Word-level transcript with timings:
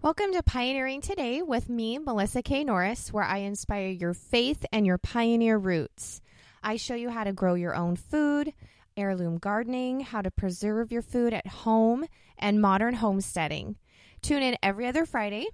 Welcome 0.00 0.32
to 0.34 0.44
Pioneering 0.44 1.00
Today 1.00 1.42
with 1.42 1.68
me, 1.68 1.98
Melissa 1.98 2.40
K. 2.40 2.62
Norris, 2.62 3.12
where 3.12 3.24
I 3.24 3.38
inspire 3.38 3.88
your 3.88 4.14
faith 4.14 4.64
and 4.72 4.86
your 4.86 4.96
pioneer 4.96 5.58
roots. 5.58 6.20
I 6.62 6.76
show 6.76 6.94
you 6.94 7.10
how 7.10 7.24
to 7.24 7.32
grow 7.32 7.54
your 7.54 7.74
own 7.74 7.96
food, 7.96 8.54
heirloom 8.96 9.38
gardening, 9.38 9.98
how 9.98 10.22
to 10.22 10.30
preserve 10.30 10.92
your 10.92 11.02
food 11.02 11.34
at 11.34 11.48
home, 11.48 12.06
and 12.38 12.62
modern 12.62 12.94
homesteading. 12.94 13.74
Tune 14.22 14.44
in 14.44 14.56
every 14.62 14.86
other 14.86 15.04
Friday 15.04 15.48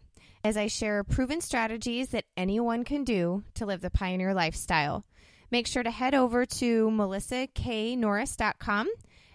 as 0.44 0.58
I 0.58 0.66
share 0.66 1.04
proven 1.04 1.40
strategies 1.40 2.10
that 2.10 2.26
anyone 2.36 2.84
can 2.84 3.02
do 3.02 3.44
to 3.54 3.64
live 3.64 3.80
the 3.80 3.88
pioneer 3.88 4.34
lifestyle. 4.34 5.06
Make 5.50 5.66
sure 5.66 5.82
to 5.82 5.90
head 5.90 6.14
over 6.14 6.44
to 6.44 6.90
melissaknorris.com 6.90 8.88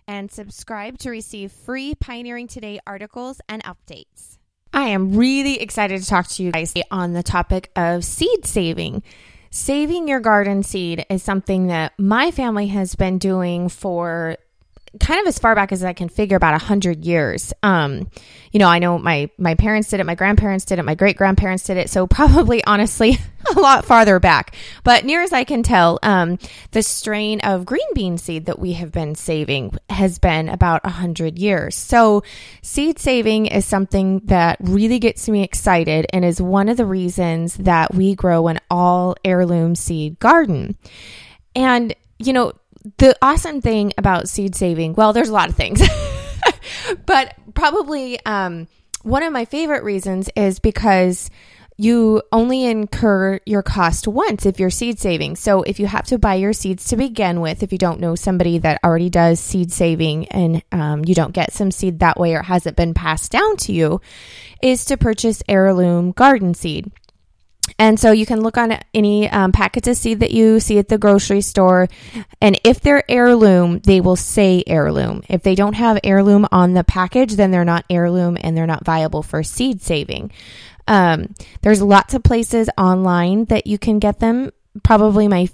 and 0.07 0.32
subscribe 0.32 1.00
to 1.00 1.10
receive 1.10 1.52
free 1.52 1.96
Pioneering 1.96 2.48
Today 2.48 2.80
articles 2.86 3.41
and 3.50 3.64
updates. 3.64 4.39
I 4.74 4.90
am 4.90 5.16
really 5.16 5.60
excited 5.60 6.02
to 6.02 6.08
talk 6.08 6.28
to 6.30 6.44
you 6.44 6.52
guys 6.52 6.74
on 6.92 7.14
the 7.14 7.23
topic 7.23 7.72
of 7.76 8.04
seed 8.04 8.46
saving. 8.46 9.04
Saving 9.52 10.08
your 10.08 10.20
garden 10.20 10.62
seed 10.62 11.05
is 11.10 11.23
something 11.23 11.68
that 11.68 11.94
my 11.98 12.30
family 12.30 12.68
has 12.68 12.96
been 12.96 13.18
doing 13.18 13.68
for 13.68 14.38
kind 14.99 15.21
of 15.21 15.27
as 15.27 15.39
far 15.39 15.55
back 15.55 15.71
as 15.71 15.84
I 15.84 15.93
can 15.93 16.09
figure 16.09 16.38
about 16.38 16.53
a 16.53 16.57
hundred 16.57 17.05
years. 17.05 17.53
Um, 17.61 18.09
you 18.52 18.59
know, 18.59 18.67
I 18.67 18.79
know 18.79 18.98
my 18.98 19.29
my 19.38 19.55
parents 19.55 19.89
did 19.89 19.99
it, 19.99 20.05
my 20.05 20.15
grandparents 20.15 20.65
did 20.65 20.79
it, 20.79 20.85
my 20.85 20.95
great 20.95 21.17
grandparents 21.17 21.63
did 21.63 21.77
it, 21.77 21.89
so 21.89 22.07
probably 22.07 22.63
honestly 22.67 23.17
a 23.55 23.59
lot 23.59 23.85
farther 23.85 24.20
back. 24.20 24.55
But 24.84 25.05
near 25.05 25.21
as 25.21 25.34
I 25.34 25.43
can 25.43 25.63
tell, 25.63 25.99
um, 26.02 26.39
the 26.71 26.81
strain 26.81 27.41
of 27.41 27.65
green 27.65 27.93
bean 27.93 28.17
seed 28.17 28.48
that 28.48 28.59
we 28.59 28.73
have 28.73 28.91
been 28.91 29.15
saving 29.15 29.77
has 29.89 30.20
been 30.20 30.49
about 30.49 30.81
a 30.84 30.90
hundred 30.90 31.37
years. 31.37 31.76
So 31.76 32.23
seed 32.62 32.99
saving 32.99 33.45
is 33.48 33.65
something 33.65 34.21
that 34.26 34.57
really 34.62 34.99
gets 34.99 35.29
me 35.29 35.43
excited 35.43 36.07
and 36.12 36.26
is 36.26 36.41
one 36.41 36.70
of 36.70 36.77
the 36.77 36.85
reasons 36.85 37.55
that 37.55 37.93
we 37.93 38.15
grow 38.15 38.48
an 38.48 38.59
all 38.70 39.15
heirloom 39.24 39.76
seed 39.76 40.20
garden. 40.20 40.77
And 41.55 41.96
you 42.20 42.34
know, 42.34 42.53
the 42.98 43.16
awesome 43.22 43.62
thing 43.62 43.94
about 43.98 44.30
seed 44.30 44.55
saving, 44.55 44.94
well, 44.94 45.13
there's 45.13 45.30
a 45.30 45.34
lot 45.34 45.49
of 45.49 45.55
things, 45.55 45.82
but 47.05 47.36
probably 47.54 48.24
um, 48.26 48.68
one 49.04 49.24
of 49.24 49.34
my 49.34 49.46
favorite 49.46 49.84
reasons 49.84 50.30
is 50.36 50.60
because 50.60 51.30
you 51.80 52.21
only 52.34 52.66
incur 52.66 53.40
your 53.46 53.63
cost 53.63 54.05
once 54.05 54.46
if 54.46 54.60
you're 54.60 54.70
seed 54.70 54.99
saving. 54.99 55.38
So 55.38 55.62
if 55.62 55.80
you 55.80 55.88
have 55.88 56.05
to 56.08 56.18
buy 56.18 56.36
your 56.36 56.52
seeds 56.52 56.90
to 56.90 56.98
begin 56.98 57.40
with, 57.40 57.63
if 57.63 57.71
you 57.71 57.77
don't 57.77 58.02
know 58.02 58.16
somebody 58.16 58.58
that 58.58 58.82
already 58.84 59.10
does 59.10 59.40
seed 59.40 59.71
saving 59.71 60.27
and 60.27 60.62
um, 60.74 61.05
you 61.05 61.16
don't 61.16 61.32
get 61.32 61.54
some 61.54 61.71
seed 61.71 61.99
that 61.99 62.20
way 62.20 62.36
or 62.36 62.41
hasn't 62.41 62.76
been 62.76 62.93
passed 62.93 63.32
down 63.32 63.55
to 63.58 63.71
you, 63.71 64.02
is 64.62 64.84
to 64.86 64.97
purchase 64.97 65.41
heirloom 65.47 66.12
garden 66.12 66.53
seed. 66.53 66.91
And 67.78 68.00
so 68.00 68.12
you 68.12 68.25
can 68.25 68.41
look 68.41 68.57
on 68.57 68.78
any 68.94 69.29
um, 69.29 69.51
packets 69.51 69.88
of 69.88 69.97
seed 69.97 70.22
that 70.22 70.31
you 70.31 70.59
see 70.59 70.78
at 70.78 70.88
the 70.88 70.97
grocery 70.97 71.41
store. 71.41 71.88
And 72.41 72.59
if 72.63 72.81
they're 72.81 73.09
heirloom, 73.09 73.79
they 73.79 74.01
will 74.01 74.16
say 74.16 74.63
heirloom. 74.66 75.23
If 75.29 75.44
they 75.44 75.56
don't 75.56 75.73
have 75.73 76.00
heirloom 76.03 76.47
on 76.51 76.73
the 76.73 76.84
package, 76.84 77.35
then 77.35 77.51
they're 77.51 77.66
not 77.66 77.85
heirloom 77.90 78.38
and 78.40 78.56
they're 78.56 78.67
not 78.67 78.85
viable 78.85 79.23
for 79.23 79.44
seed 79.44 79.81
saving. 79.81 80.31
Um, 80.88 81.35
there's 81.62 81.81
lots 81.81 82.13
of 82.13 82.23
places 82.23 82.69
online 82.78 83.45
that 83.45 83.67
you 83.67 83.78
can 83.78 84.00
get 84.00 84.19
them. 84.19 84.51
Probably 84.84 85.28
my 85.28 85.50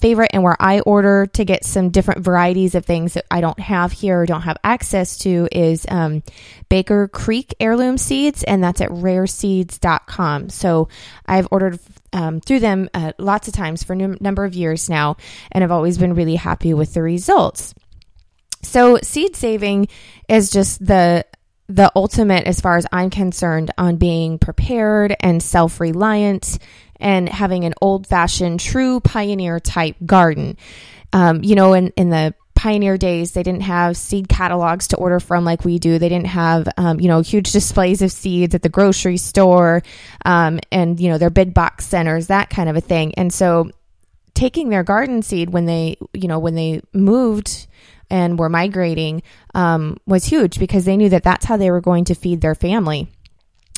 favorite 0.00 0.30
and 0.32 0.42
where 0.42 0.56
I 0.60 0.80
order 0.80 1.26
to 1.26 1.44
get 1.44 1.64
some 1.64 1.90
different 1.90 2.22
varieties 2.22 2.74
of 2.74 2.84
things 2.84 3.14
that 3.14 3.24
I 3.30 3.40
don't 3.40 3.58
have 3.58 3.92
here 3.92 4.20
or 4.20 4.26
don't 4.26 4.42
have 4.42 4.58
access 4.62 5.18
to 5.18 5.48
is 5.50 5.86
um, 5.88 6.22
Baker 6.68 7.08
Creek 7.08 7.54
heirloom 7.60 7.98
seeds, 7.98 8.42
and 8.42 8.62
that's 8.62 8.80
at 8.80 8.90
rareseeds.com. 8.90 10.50
So 10.50 10.88
I've 11.26 11.48
ordered 11.50 11.78
um, 12.12 12.40
through 12.40 12.60
them 12.60 12.88
uh, 12.94 13.12
lots 13.18 13.48
of 13.48 13.54
times 13.54 13.82
for 13.82 13.94
a 13.94 14.00
n- 14.00 14.18
number 14.20 14.44
of 14.44 14.54
years 14.54 14.90
now, 14.90 15.16
and 15.50 15.64
I've 15.64 15.70
always 15.70 15.98
been 15.98 16.14
really 16.14 16.36
happy 16.36 16.74
with 16.74 16.94
the 16.94 17.02
results. 17.02 17.74
So 18.62 18.98
seed 19.02 19.36
saving 19.36 19.88
is 20.28 20.50
just 20.50 20.84
the 20.84 21.24
the 21.68 21.90
ultimate 21.96 22.46
as 22.46 22.60
far 22.60 22.76
as 22.76 22.86
I'm 22.92 23.08
concerned 23.08 23.70
on 23.78 23.96
being 23.96 24.38
prepared 24.38 25.16
and 25.20 25.42
self-reliant 25.42 26.58
and 27.02 27.28
having 27.28 27.64
an 27.64 27.74
old 27.82 28.06
fashioned, 28.06 28.60
true 28.60 29.00
pioneer 29.00 29.60
type 29.60 29.96
garden. 30.06 30.56
Um, 31.12 31.42
you 31.44 31.54
know, 31.54 31.74
in, 31.74 31.88
in 31.96 32.08
the 32.08 32.34
pioneer 32.54 32.96
days, 32.96 33.32
they 33.32 33.42
didn't 33.42 33.62
have 33.62 33.96
seed 33.96 34.28
catalogs 34.28 34.88
to 34.88 34.96
order 34.96 35.20
from 35.20 35.44
like 35.44 35.64
we 35.64 35.78
do. 35.78 35.98
They 35.98 36.08
didn't 36.08 36.28
have, 36.28 36.68
um, 36.76 37.00
you 37.00 37.08
know, 37.08 37.20
huge 37.20 37.52
displays 37.52 38.00
of 38.00 38.12
seeds 38.12 38.54
at 38.54 38.62
the 38.62 38.68
grocery 38.68 39.16
store 39.16 39.82
um, 40.24 40.60
and, 40.70 40.98
you 40.98 41.10
know, 41.10 41.18
their 41.18 41.28
big 41.28 41.52
box 41.52 41.84
centers, 41.86 42.28
that 42.28 42.48
kind 42.48 42.68
of 42.68 42.76
a 42.76 42.80
thing. 42.80 43.14
And 43.16 43.32
so 43.32 43.70
taking 44.34 44.68
their 44.70 44.84
garden 44.84 45.22
seed 45.22 45.50
when 45.50 45.66
they, 45.66 45.96
you 46.14 46.28
know, 46.28 46.38
when 46.38 46.54
they 46.54 46.82
moved 46.92 47.66
and 48.08 48.38
were 48.38 48.48
migrating 48.48 49.22
um, 49.54 49.96
was 50.06 50.24
huge 50.24 50.58
because 50.58 50.84
they 50.84 50.96
knew 50.96 51.08
that 51.08 51.24
that's 51.24 51.44
how 51.44 51.56
they 51.56 51.70
were 51.70 51.80
going 51.80 52.04
to 52.04 52.14
feed 52.14 52.40
their 52.40 52.54
family. 52.54 53.10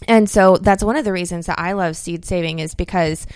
And 0.09 0.29
so 0.29 0.57
that's 0.57 0.85
one 0.85 0.97
of 0.97 1.05
the 1.05 1.13
reasons 1.13 1.47
that 1.47 1.59
I 1.59 1.73
love 1.73 1.97
seed 1.97 2.25
saving 2.25 2.59
is 2.59 2.75
because 2.75 3.27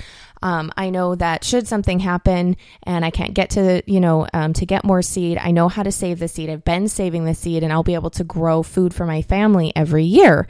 um, 0.42 0.72
I 0.76 0.90
know 0.90 1.14
that 1.16 1.44
should 1.44 1.66
something 1.66 1.98
happen 1.98 2.56
and 2.84 3.04
I 3.04 3.10
can't 3.10 3.34
get 3.34 3.50
to, 3.50 3.82
you 3.86 4.00
know, 4.00 4.26
um, 4.32 4.52
to 4.54 4.66
get 4.66 4.84
more 4.84 5.02
seed, 5.02 5.38
I 5.38 5.50
know 5.50 5.68
how 5.68 5.82
to 5.82 5.92
save 5.92 6.18
the 6.18 6.28
seed. 6.28 6.50
I've 6.50 6.64
been 6.64 6.88
saving 6.88 7.24
the 7.24 7.34
seed 7.34 7.62
and 7.62 7.72
I'll 7.72 7.82
be 7.82 7.94
able 7.94 8.10
to 8.10 8.24
grow 8.24 8.62
food 8.62 8.94
for 8.94 9.06
my 9.06 9.22
family 9.22 9.72
every 9.74 10.04
year. 10.04 10.46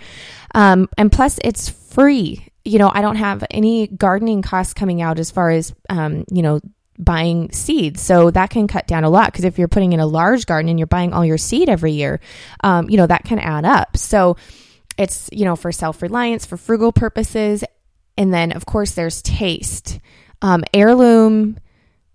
Um, 0.55 0.89
and 0.99 1.11
plus, 1.11 1.39
it's 1.43 1.69
free. 1.69 2.47
You 2.65 2.79
know, 2.79 2.91
I 2.93 3.01
don't 3.01 3.17
have 3.17 3.45
any 3.51 3.87
gardening 3.87 4.43
costs 4.43 4.75
coming 4.75 5.01
out 5.01 5.19
as 5.19 5.31
far 5.31 5.51
as, 5.51 5.75
um, 5.89 6.25
you 6.31 6.43
know, 6.43 6.61
buying 6.99 7.51
seeds. 7.53 8.03
So 8.03 8.31
that 8.33 8.51
can 8.51 8.67
cut 8.67 8.87
down 8.87 9.05
a 9.05 9.11
lot 9.11 9.33
because 9.33 9.45
if 9.45 9.59
you're 9.59 9.69
putting 9.69 9.93
in 9.93 10.01
a 10.01 10.07
large 10.07 10.47
garden 10.47 10.69
and 10.69 10.79
you're 10.79 10.87
buying 10.87 11.13
all 11.13 11.25
your 11.25 11.39
seed 11.39 11.69
every 11.69 11.93
year, 11.93 12.21
um, 12.63 12.91
you 12.91 12.97
know, 12.97 13.07
that 13.07 13.25
can 13.25 13.39
add 13.39 13.65
up. 13.65 13.97
So, 13.97 14.37
it's, 14.99 15.31
you 15.33 15.45
know, 15.45 15.57
for 15.57 15.73
self 15.73 16.03
reliance, 16.03 16.45
for 16.45 16.57
frugal 16.57 16.93
purposes. 16.93 17.65
And 18.17 18.35
then, 18.35 18.53
of 18.53 18.67
course, 18.67 18.93
there's 18.93 19.23
taste. 19.23 20.01
Um, 20.43 20.65
heirloom 20.75 21.59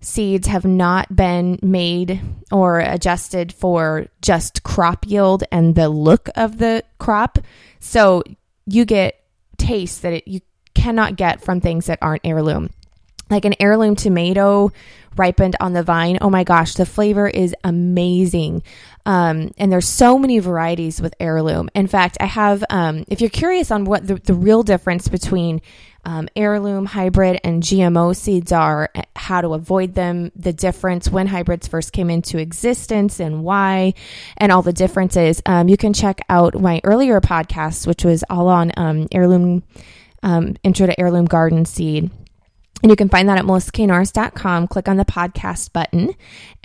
seeds 0.01 0.47
have 0.47 0.65
not 0.65 1.15
been 1.15 1.57
made 1.61 2.21
or 2.51 2.79
adjusted 2.79 3.53
for 3.53 4.07
just 4.21 4.63
crop 4.63 5.07
yield 5.07 5.45
and 5.51 5.75
the 5.75 5.89
look 5.89 6.29
of 6.35 6.57
the 6.57 6.83
crop. 6.99 7.39
So 7.79 8.23
you 8.65 8.85
get 8.85 9.23
taste 9.57 10.01
that 10.01 10.13
it, 10.13 10.27
you 10.27 10.41
cannot 10.73 11.15
get 11.15 11.41
from 11.41 11.61
things 11.61 11.85
that 11.85 11.99
aren't 12.01 12.25
heirloom. 12.25 12.69
Like 13.29 13.45
an 13.45 13.55
heirloom 13.59 13.95
tomato 13.95 14.71
ripened 15.15 15.55
on 15.59 15.73
the 15.73 15.83
vine. 15.83 16.17
Oh 16.21 16.29
my 16.29 16.43
gosh, 16.43 16.73
the 16.73 16.85
flavor 16.85 17.27
is 17.27 17.55
amazing. 17.63 18.63
Um, 19.05 19.51
and 19.57 19.71
there's 19.71 19.87
so 19.87 20.17
many 20.17 20.39
varieties 20.39 21.01
with 21.01 21.13
heirloom. 21.19 21.69
In 21.75 21.87
fact, 21.87 22.17
I 22.19 22.25
have, 22.25 22.63
um, 22.69 23.03
if 23.07 23.19
you're 23.19 23.29
curious 23.29 23.69
on 23.69 23.85
what 23.85 24.07
the, 24.07 24.15
the 24.15 24.33
real 24.33 24.63
difference 24.63 25.07
between 25.07 25.61
um, 26.05 26.27
heirloom, 26.35 26.85
hybrid, 26.85 27.39
and 27.43 27.63
GMO 27.63 28.15
seeds 28.15 28.51
are, 28.51 28.89
how 29.15 29.41
to 29.41 29.53
avoid 29.53 29.95
them, 29.95 30.31
the 30.35 30.53
difference 30.53 31.09
when 31.09 31.27
hybrids 31.27 31.67
first 31.67 31.93
came 31.93 32.09
into 32.09 32.37
existence 32.37 33.19
and 33.19 33.43
why, 33.43 33.93
and 34.37 34.51
all 34.51 34.61
the 34.61 34.73
differences, 34.73 35.41
um, 35.45 35.67
you 35.69 35.77
can 35.77 35.93
check 35.93 36.19
out 36.29 36.59
my 36.59 36.81
earlier 36.83 37.19
podcast, 37.21 37.87
which 37.87 38.03
was 38.03 38.23
all 38.29 38.47
on 38.47 38.71
um, 38.77 39.07
heirloom, 39.11 39.63
um, 40.23 40.55
intro 40.63 40.87
to 40.87 40.99
heirloom 40.99 41.25
garden 41.25 41.65
seed. 41.65 42.09
And 42.83 42.89
you 42.89 42.97
can 42.97 43.07
find 43.07 43.29
that 43.29 43.37
at 43.37 43.45
melissaknorris.com. 43.45 44.67
Click 44.67 44.89
on 44.89 44.97
the 44.97 45.05
podcast 45.05 45.71
button, 45.71 46.13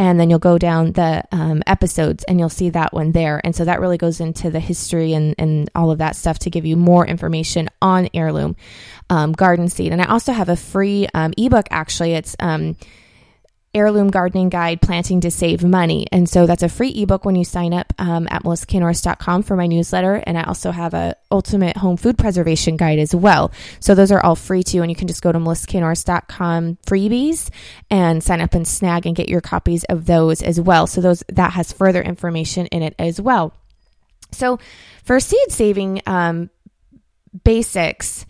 and 0.00 0.18
then 0.18 0.28
you'll 0.28 0.40
go 0.40 0.58
down 0.58 0.92
the 0.92 1.22
um, 1.30 1.62
episodes 1.64 2.24
and 2.24 2.40
you'll 2.40 2.48
see 2.48 2.70
that 2.70 2.92
one 2.92 3.12
there. 3.12 3.40
And 3.44 3.54
so 3.54 3.64
that 3.64 3.80
really 3.80 3.98
goes 3.98 4.18
into 4.18 4.50
the 4.50 4.58
history 4.58 5.12
and, 5.12 5.36
and 5.38 5.70
all 5.76 5.92
of 5.92 5.98
that 5.98 6.16
stuff 6.16 6.40
to 6.40 6.50
give 6.50 6.66
you 6.66 6.76
more 6.76 7.06
information 7.06 7.70
on 7.80 8.08
heirloom 8.14 8.56
um, 9.08 9.30
garden 9.30 9.68
seed. 9.68 9.92
And 9.92 10.02
I 10.02 10.06
also 10.06 10.32
have 10.32 10.48
a 10.48 10.56
free 10.56 11.06
um, 11.14 11.34
ebook, 11.38 11.68
actually. 11.70 12.14
It's 12.14 12.34
um, 12.40 12.76
heirloom 13.78 14.08
gardening 14.10 14.48
guide 14.48 14.82
planting 14.82 15.20
to 15.20 15.30
save 15.30 15.62
money. 15.62 16.06
And 16.10 16.28
so 16.28 16.46
that's 16.46 16.64
a 16.64 16.68
free 16.68 16.90
ebook 16.90 17.24
when 17.24 17.36
you 17.36 17.44
sign 17.44 17.72
up 17.72 17.92
um, 17.98 18.26
at 18.30 18.42
melissaknorris.com 18.42 19.44
for 19.44 19.56
my 19.56 19.68
newsletter. 19.68 20.16
And 20.26 20.36
i 20.36 20.42
also 20.42 20.72
have 20.72 20.94
a 20.94 21.14
ultimate 21.30 21.76
home 21.76 21.96
food 21.96 22.18
preservation 22.18 22.76
guide 22.76 22.98
as 22.98 23.14
well. 23.14 23.52
So 23.80 23.94
those 23.94 24.10
are 24.10 24.20
all 24.20 24.34
free 24.34 24.64
too. 24.64 24.82
And 24.82 24.90
you 24.90 24.96
can 24.96 25.06
just 25.06 25.22
go 25.22 25.30
to 25.30 25.38
melissaknorris.com 25.38 26.78
freebies 26.86 27.50
and 27.88 28.22
sign 28.22 28.40
up 28.40 28.54
and 28.54 28.66
snag 28.66 29.06
and 29.06 29.14
get 29.14 29.28
your 29.28 29.40
copies 29.40 29.84
of 29.84 30.06
those 30.06 30.42
as 30.42 30.60
well. 30.60 30.86
So 30.86 31.00
those 31.00 31.22
that 31.28 31.52
has 31.52 31.72
further 31.72 32.02
information 32.02 32.66
in 32.66 32.82
it 32.82 32.94
as 32.98 33.20
well. 33.20 33.54
So 34.32 34.58
for 35.04 35.20
seed 35.20 35.50
saving 35.50 36.02
um, 36.06 36.50
basics 37.44 38.26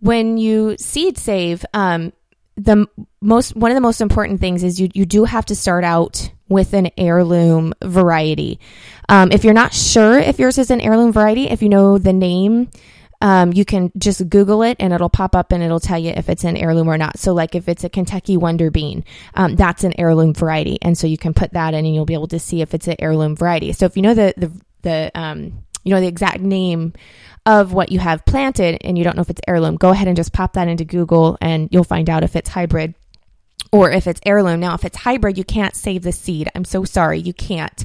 when 0.00 0.38
you 0.38 0.76
seed 0.78 1.18
save 1.18 1.64
um, 1.74 2.12
the 2.56 2.86
most 3.20 3.54
one 3.54 3.70
of 3.70 3.74
the 3.74 3.80
most 3.80 4.00
important 4.00 4.40
things 4.40 4.62
is 4.64 4.80
you 4.80 4.88
you 4.94 5.04
do 5.04 5.24
have 5.24 5.44
to 5.46 5.54
start 5.54 5.84
out 5.84 6.30
with 6.48 6.72
an 6.72 6.90
heirloom 6.96 7.74
variety. 7.82 8.58
Um, 9.08 9.30
if 9.32 9.44
you're 9.44 9.54
not 9.54 9.74
sure 9.74 10.18
if 10.18 10.38
yours 10.38 10.58
is 10.58 10.70
an 10.70 10.80
heirloom 10.80 11.12
variety, 11.12 11.48
if 11.48 11.62
you 11.62 11.68
know 11.68 11.98
the 11.98 12.12
name 12.12 12.68
um, 13.20 13.52
you 13.52 13.64
can 13.64 13.92
just 13.96 14.28
Google 14.28 14.62
it 14.62 14.76
and 14.80 14.92
it'll 14.92 15.08
pop 15.08 15.34
up 15.34 15.52
and 15.52 15.62
it'll 15.62 15.80
tell 15.80 15.98
you 15.98 16.10
if 16.10 16.28
it's 16.28 16.44
an 16.44 16.56
heirloom 16.56 16.88
or 16.88 16.98
not. 16.98 17.18
So, 17.18 17.32
like 17.32 17.54
if 17.54 17.68
it's 17.68 17.84
a 17.84 17.88
Kentucky 17.88 18.36
Wonder 18.36 18.70
Bean, 18.70 19.04
um, 19.34 19.56
that's 19.56 19.84
an 19.84 19.94
heirloom 19.98 20.34
variety, 20.34 20.78
and 20.82 20.96
so 20.96 21.06
you 21.06 21.18
can 21.18 21.34
put 21.34 21.52
that 21.52 21.74
in 21.74 21.84
and 21.84 21.94
you'll 21.94 22.04
be 22.04 22.14
able 22.14 22.28
to 22.28 22.38
see 22.38 22.60
if 22.60 22.74
it's 22.74 22.88
an 22.88 22.96
heirloom 22.98 23.36
variety. 23.36 23.72
So, 23.72 23.86
if 23.86 23.96
you 23.96 24.02
know 24.02 24.14
the 24.14 24.34
the 24.36 24.52
the 24.82 25.10
um, 25.14 25.64
you 25.86 25.94
know 25.94 26.00
the 26.00 26.08
exact 26.08 26.40
name 26.40 26.92
of 27.46 27.72
what 27.72 27.92
you 27.92 28.00
have 28.00 28.24
planted 28.26 28.76
and 28.82 28.98
you 28.98 29.04
don't 29.04 29.14
know 29.14 29.22
if 29.22 29.30
it's 29.30 29.40
heirloom, 29.46 29.76
go 29.76 29.90
ahead 29.90 30.08
and 30.08 30.16
just 30.16 30.32
pop 30.32 30.54
that 30.54 30.66
into 30.66 30.84
Google 30.84 31.38
and 31.40 31.68
you'll 31.70 31.84
find 31.84 32.10
out 32.10 32.24
if 32.24 32.34
it's 32.34 32.48
hybrid 32.48 32.94
or 33.70 33.92
if 33.92 34.08
it's 34.08 34.20
heirloom. 34.26 34.58
Now, 34.58 34.74
if 34.74 34.84
it's 34.84 34.96
hybrid, 34.96 35.38
you 35.38 35.44
can't 35.44 35.76
save 35.76 36.02
the 36.02 36.10
seed. 36.10 36.48
I'm 36.56 36.64
so 36.64 36.82
sorry, 36.82 37.20
you 37.20 37.32
can't. 37.32 37.84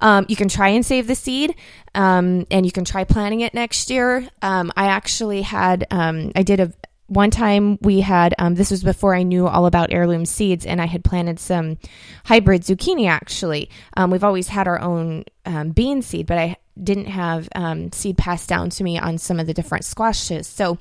Um, 0.00 0.26
you 0.28 0.36
can 0.36 0.48
try 0.48 0.68
and 0.68 0.86
save 0.86 1.08
the 1.08 1.16
seed, 1.16 1.56
um, 1.94 2.46
and 2.52 2.64
you 2.64 2.70
can 2.70 2.84
try 2.84 3.02
planting 3.02 3.40
it 3.40 3.52
next 3.52 3.90
year. 3.90 4.28
Um, 4.42 4.72
I 4.76 4.86
actually 4.86 5.42
had, 5.42 5.86
um, 5.90 6.30
I 6.36 6.44
did 6.44 6.60
a 6.60 6.72
one 7.06 7.32
time 7.32 7.76
we 7.82 8.00
had 8.00 8.36
um, 8.38 8.54
this 8.54 8.70
was 8.70 8.84
before 8.84 9.16
I 9.16 9.24
knew 9.24 9.48
all 9.48 9.66
about 9.66 9.92
heirloom 9.92 10.24
seeds, 10.24 10.64
and 10.64 10.80
I 10.80 10.86
had 10.86 11.02
planted 11.02 11.40
some 11.40 11.78
hybrid 12.24 12.62
zucchini. 12.62 13.08
Actually, 13.08 13.68
um, 13.96 14.12
we've 14.12 14.22
always 14.22 14.46
had 14.46 14.68
our 14.68 14.80
own 14.80 15.24
bean 15.74 16.02
seed, 16.02 16.26
but 16.26 16.38
I 16.38 16.56
didn't 16.82 17.06
have 17.06 17.48
um, 17.54 17.92
seed 17.92 18.16
passed 18.16 18.48
down 18.48 18.70
to 18.70 18.84
me 18.84 18.98
on 18.98 19.18
some 19.18 19.40
of 19.40 19.46
the 19.46 19.54
different 19.54 19.84
squashes. 19.84 20.46
So 20.46 20.78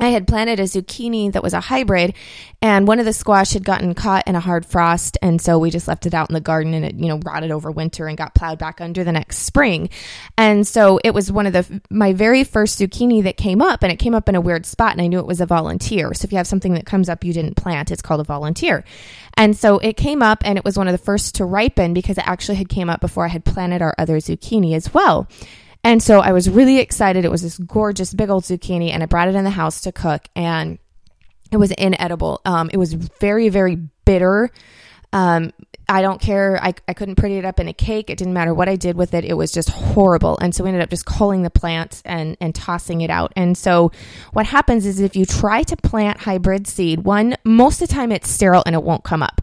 I 0.00 0.08
had 0.08 0.26
planted 0.26 0.60
a 0.60 0.64
zucchini 0.64 1.32
that 1.32 1.42
was 1.42 1.52
a 1.52 1.60
hybrid, 1.60 2.14
and 2.62 2.88
one 2.88 2.98
of 2.98 3.04
the 3.04 3.12
squash 3.12 3.52
had 3.52 3.64
gotten 3.64 3.94
caught 3.94 4.26
in 4.26 4.34
a 4.34 4.40
hard 4.40 4.64
frost, 4.64 5.18
and 5.20 5.40
so 5.40 5.58
we 5.58 5.70
just 5.70 5.88
left 5.88 6.06
it 6.06 6.14
out 6.14 6.30
in 6.30 6.34
the 6.34 6.40
garden, 6.40 6.74
and 6.74 6.84
it 6.84 6.94
you 6.94 7.08
know 7.08 7.18
rotted 7.18 7.50
over 7.50 7.70
winter 7.70 8.06
and 8.06 8.16
got 8.16 8.34
plowed 8.34 8.58
back 8.58 8.80
under 8.80 9.04
the 9.04 9.12
next 9.12 9.38
spring, 9.38 9.90
and 10.38 10.66
so 10.66 10.98
it 11.04 11.12
was 11.12 11.30
one 11.30 11.46
of 11.46 11.52
the 11.52 11.80
my 11.90 12.12
very 12.12 12.44
first 12.44 12.78
zucchini 12.78 13.22
that 13.22 13.36
came 13.36 13.60
up, 13.60 13.82
and 13.82 13.92
it 13.92 13.98
came 13.98 14.14
up 14.14 14.28
in 14.28 14.34
a 14.34 14.40
weird 14.40 14.66
spot, 14.66 14.92
and 14.92 15.02
I 15.02 15.06
knew 15.06 15.18
it 15.18 15.26
was 15.26 15.40
a 15.40 15.46
volunteer. 15.46 16.14
So 16.14 16.24
if 16.24 16.32
you 16.32 16.38
have 16.38 16.46
something 16.46 16.74
that 16.74 16.86
comes 16.86 17.08
up 17.08 17.24
you 17.24 17.32
didn't 17.32 17.56
plant, 17.56 17.90
it's 17.90 18.02
called 18.02 18.20
a 18.20 18.24
volunteer, 18.24 18.84
and 19.36 19.56
so 19.56 19.78
it 19.78 19.96
came 19.96 20.22
up, 20.22 20.42
and 20.44 20.56
it 20.56 20.64
was 20.64 20.78
one 20.78 20.88
of 20.88 20.92
the 20.92 20.98
first 20.98 21.36
to 21.36 21.44
ripen 21.44 21.92
because 21.92 22.18
it 22.18 22.26
actually 22.26 22.56
had 22.56 22.68
came 22.68 22.88
up 22.88 23.00
before 23.00 23.26
I 23.26 23.28
had 23.28 23.44
planted 23.44 23.82
our 23.82 23.94
other 23.98 24.16
zucchini 24.16 24.74
as 24.74 24.94
well. 24.94 25.28
And 25.82 26.02
so 26.02 26.20
I 26.20 26.32
was 26.32 26.48
really 26.50 26.78
excited. 26.78 27.24
It 27.24 27.30
was 27.30 27.42
this 27.42 27.58
gorgeous 27.58 28.12
big 28.12 28.30
old 28.30 28.44
zucchini, 28.44 28.90
and 28.90 29.02
I 29.02 29.06
brought 29.06 29.28
it 29.28 29.34
in 29.34 29.44
the 29.44 29.50
house 29.50 29.80
to 29.82 29.92
cook, 29.92 30.28
and 30.36 30.78
it 31.50 31.56
was 31.56 31.70
inedible. 31.72 32.40
Um, 32.44 32.70
it 32.72 32.76
was 32.76 32.92
very, 32.92 33.48
very 33.48 33.76
bitter. 34.04 34.50
Um, 35.12 35.52
I 35.88 36.02
don't 36.02 36.20
care. 36.20 36.62
I, 36.62 36.72
I 36.86 36.94
couldn't 36.94 37.16
pretty 37.16 37.38
it 37.38 37.44
up 37.44 37.58
in 37.58 37.66
a 37.66 37.72
cake. 37.72 38.10
It 38.10 38.18
didn't 38.18 38.32
matter 38.32 38.54
what 38.54 38.68
I 38.68 38.76
did 38.76 38.96
with 38.96 39.12
it. 39.12 39.24
It 39.24 39.34
was 39.34 39.50
just 39.50 39.70
horrible. 39.70 40.38
And 40.40 40.54
so 40.54 40.62
we 40.62 40.68
ended 40.70 40.84
up 40.84 40.90
just 40.90 41.04
culling 41.04 41.42
the 41.42 41.50
plant 41.50 42.00
and, 42.04 42.36
and 42.40 42.54
tossing 42.54 43.00
it 43.00 43.10
out. 43.10 43.32
And 43.34 43.58
so 43.58 43.90
what 44.32 44.46
happens 44.46 44.86
is 44.86 45.00
if 45.00 45.16
you 45.16 45.26
try 45.26 45.64
to 45.64 45.76
plant 45.76 46.20
hybrid 46.20 46.68
seed, 46.68 47.00
one, 47.00 47.36
most 47.44 47.82
of 47.82 47.88
the 47.88 47.94
time 47.94 48.12
it's 48.12 48.30
sterile 48.30 48.62
and 48.66 48.76
it 48.76 48.84
won't 48.84 49.02
come 49.02 49.20
up 49.20 49.42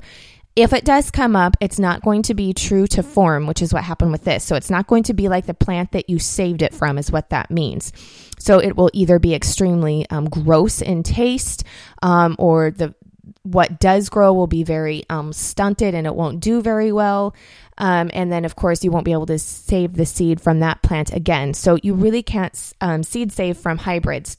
if 0.57 0.73
it 0.73 0.83
does 0.83 1.11
come 1.11 1.35
up, 1.35 1.55
it's 1.61 1.77
not 1.77 2.01
going 2.01 2.23
to 2.23 2.33
be 2.33 2.51
true 2.51 2.87
to 2.87 3.03
form, 3.03 3.45
which 3.45 3.61
is 3.61 3.71
what 3.71 3.83
happened 3.83 4.11
with 4.11 4.23
this. 4.23 4.43
So 4.43 4.55
it's 4.55 4.71
not 4.71 4.87
going 4.87 5.03
to 5.03 5.13
be 5.13 5.29
like 5.29 5.45
the 5.45 5.53
plant 5.53 5.91
that 5.91 6.09
you 6.09 6.17
saved 6.17 6.63
it 6.63 6.73
from, 6.73 6.97
is 6.97 7.11
what 7.11 7.29
that 7.29 7.51
means. 7.51 7.93
So 8.39 8.57
it 8.57 8.75
will 8.75 8.89
either 8.91 9.19
be 9.19 9.35
extremely 9.35 10.07
um, 10.09 10.27
gross 10.27 10.81
in 10.81 11.03
taste, 11.03 11.63
um, 12.01 12.35
or 12.39 12.71
the 12.71 12.95
what 13.43 13.79
does 13.79 14.09
grow 14.09 14.33
will 14.33 14.47
be 14.47 14.63
very 14.63 15.03
um, 15.09 15.31
stunted 15.31 15.93
and 15.93 16.07
it 16.07 16.15
won't 16.15 16.39
do 16.39 16.61
very 16.61 16.91
well. 16.91 17.35
Um, 17.77 18.09
and 18.11 18.31
then, 18.31 18.43
of 18.43 18.55
course, 18.55 18.83
you 18.83 18.89
won't 18.89 19.05
be 19.05 19.11
able 19.11 19.27
to 19.27 19.37
save 19.37 19.93
the 19.93 20.07
seed 20.07 20.41
from 20.41 20.61
that 20.61 20.81
plant 20.81 21.13
again. 21.13 21.53
So 21.53 21.77
you 21.83 21.93
really 21.93 22.23
can't 22.23 22.73
um, 22.81 23.03
seed 23.03 23.31
save 23.31 23.57
from 23.57 23.77
hybrids. 23.77 24.37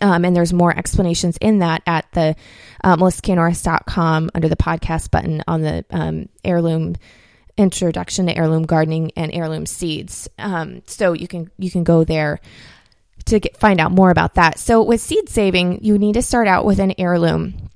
Um, 0.00 0.24
and 0.24 0.34
there's 0.34 0.52
more 0.52 0.76
explanations 0.76 1.36
in 1.36 1.60
that 1.60 1.82
at 1.86 2.06
the 2.12 2.34
uh, 2.82 2.96
melissaknorris.com 2.96 4.30
under 4.34 4.48
the 4.48 4.56
podcast 4.56 5.10
button 5.10 5.44
on 5.46 5.62
the 5.62 5.84
um, 5.90 6.28
heirloom 6.44 6.96
introduction 7.56 8.26
to 8.26 8.36
heirloom 8.36 8.64
gardening 8.64 9.12
and 9.16 9.32
heirloom 9.32 9.64
seeds. 9.64 10.28
Um, 10.38 10.82
so 10.86 11.12
you 11.12 11.28
can 11.28 11.50
you 11.58 11.70
can 11.70 11.84
go 11.84 12.04
there 12.04 12.40
to 13.26 13.40
get, 13.40 13.56
find 13.58 13.80
out 13.80 13.92
more 13.92 14.10
about 14.10 14.34
that. 14.34 14.58
So 14.58 14.82
with 14.82 15.00
seed 15.00 15.28
saving, 15.28 15.84
you 15.84 15.98
need 15.98 16.14
to 16.14 16.22
start 16.22 16.48
out 16.48 16.64
with 16.64 16.80
an 16.80 16.94
heirloom 16.98 17.70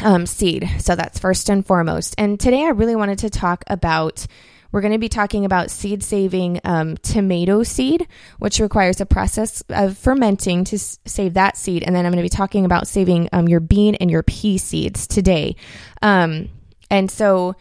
um, 0.00 0.26
seed. 0.26 0.68
So 0.78 0.94
that's 0.94 1.18
first 1.18 1.48
and 1.48 1.66
foremost. 1.66 2.14
And 2.18 2.38
today 2.38 2.64
I 2.64 2.70
really 2.70 2.96
wanted 2.96 3.20
to 3.20 3.30
talk 3.30 3.64
about 3.66 4.26
we're 4.72 4.80
going 4.80 4.92
to 4.92 4.98
be 4.98 5.08
talking 5.08 5.44
about 5.44 5.70
seed 5.70 6.02
saving 6.02 6.60
um, 6.64 6.96
tomato 6.98 7.62
seed, 7.62 8.06
which 8.38 8.60
requires 8.60 9.00
a 9.00 9.06
process 9.06 9.62
of 9.68 9.96
fermenting 9.96 10.64
to 10.64 10.76
s- 10.76 10.98
save 11.06 11.34
that 11.34 11.56
seed. 11.56 11.82
And 11.82 11.94
then 11.94 12.04
I'm 12.04 12.12
going 12.12 12.22
to 12.22 12.30
be 12.30 12.36
talking 12.36 12.64
about 12.64 12.88
saving 12.88 13.28
um, 13.32 13.48
your 13.48 13.60
bean 13.60 13.94
and 13.96 14.10
your 14.10 14.22
pea 14.22 14.58
seeds 14.58 15.06
today. 15.06 15.56
Um, 16.02 16.48
and 16.90 17.10
so 17.10 17.56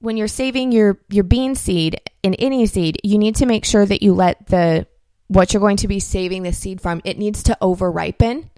when 0.00 0.16
you're 0.16 0.28
saving 0.28 0.72
your, 0.72 0.98
your 1.08 1.24
bean 1.24 1.54
seed 1.54 2.00
in 2.22 2.34
any 2.34 2.66
seed, 2.66 2.98
you 3.04 3.18
need 3.18 3.36
to 3.36 3.46
make 3.46 3.64
sure 3.64 3.86
that 3.86 4.02
you 4.02 4.14
let 4.14 4.46
the 4.46 4.86
what 5.28 5.54
you're 5.54 5.60
going 5.60 5.78
to 5.78 5.88
be 5.88 5.98
saving 5.98 6.42
the 6.42 6.52
seed 6.52 6.78
from, 6.80 7.00
it 7.04 7.16
needs 7.18 7.44
to 7.44 7.56
over 7.62 7.90
ripen. 7.90 8.50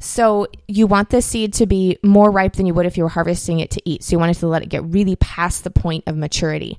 So 0.00 0.48
you 0.66 0.86
want 0.86 1.10
the 1.10 1.22
seed 1.22 1.54
to 1.54 1.66
be 1.66 1.98
more 2.02 2.30
ripe 2.30 2.54
than 2.54 2.66
you 2.66 2.74
would 2.74 2.86
if 2.86 2.96
you 2.96 3.04
were 3.04 3.10
harvesting 3.10 3.60
it 3.60 3.70
to 3.72 3.82
eat. 3.88 4.02
So 4.02 4.12
you 4.12 4.18
want 4.18 4.34
to 4.34 4.46
let 4.48 4.62
it 4.62 4.68
get 4.68 4.82
really 4.84 5.16
past 5.16 5.62
the 5.62 5.70
point 5.70 6.04
of 6.06 6.16
maturity. 6.16 6.78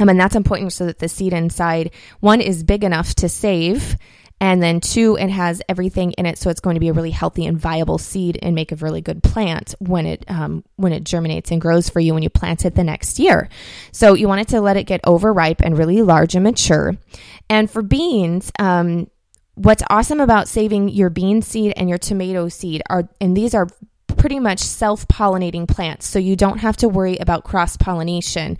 Um, 0.00 0.08
and 0.08 0.18
that's 0.18 0.34
important 0.34 0.72
so 0.72 0.86
that 0.86 0.98
the 0.98 1.08
seed 1.08 1.32
inside, 1.32 1.92
one, 2.18 2.40
is 2.40 2.64
big 2.64 2.82
enough 2.82 3.14
to 3.16 3.28
save. 3.28 3.96
And 4.40 4.60
then 4.60 4.80
two, 4.80 5.16
it 5.16 5.30
has 5.30 5.62
everything 5.68 6.10
in 6.12 6.26
it, 6.26 6.38
so 6.38 6.50
it's 6.50 6.60
going 6.60 6.74
to 6.74 6.80
be 6.80 6.88
a 6.88 6.92
really 6.92 7.12
healthy 7.12 7.46
and 7.46 7.56
viable 7.56 7.98
seed 7.98 8.38
and 8.42 8.54
make 8.54 8.72
a 8.72 8.76
really 8.76 9.00
good 9.00 9.22
plant 9.22 9.76
when 9.78 10.06
it 10.06 10.24
um, 10.28 10.64
when 10.74 10.92
it 10.92 11.04
germinates 11.04 11.52
and 11.52 11.60
grows 11.60 11.88
for 11.88 12.00
you 12.00 12.12
when 12.12 12.24
you 12.24 12.28
plant 12.28 12.64
it 12.64 12.74
the 12.74 12.82
next 12.82 13.20
year. 13.20 13.48
So 13.92 14.14
you 14.14 14.26
want 14.26 14.40
it 14.40 14.48
to 14.48 14.60
let 14.60 14.76
it 14.76 14.84
get 14.84 15.00
overripe 15.04 15.60
and 15.62 15.78
really 15.78 16.02
large 16.02 16.34
and 16.34 16.42
mature. 16.42 16.96
And 17.48 17.70
for 17.70 17.80
beans, 17.80 18.50
um, 18.58 19.08
what's 19.54 19.82
awesome 19.90 20.20
about 20.20 20.48
saving 20.48 20.88
your 20.88 21.10
bean 21.10 21.42
seed 21.42 21.72
and 21.76 21.88
your 21.88 21.98
tomato 21.98 22.48
seed 22.48 22.82
are, 22.88 23.08
and 23.20 23.36
these 23.36 23.54
are 23.54 23.68
pretty 24.16 24.40
much 24.40 24.60
self 24.60 25.06
pollinating 25.08 25.68
plants, 25.68 26.06
so 26.06 26.18
you 26.18 26.36
don't 26.36 26.58
have 26.58 26.76
to 26.78 26.88
worry 26.88 27.16
about 27.18 27.44
cross 27.44 27.76
pollination. 27.76 28.58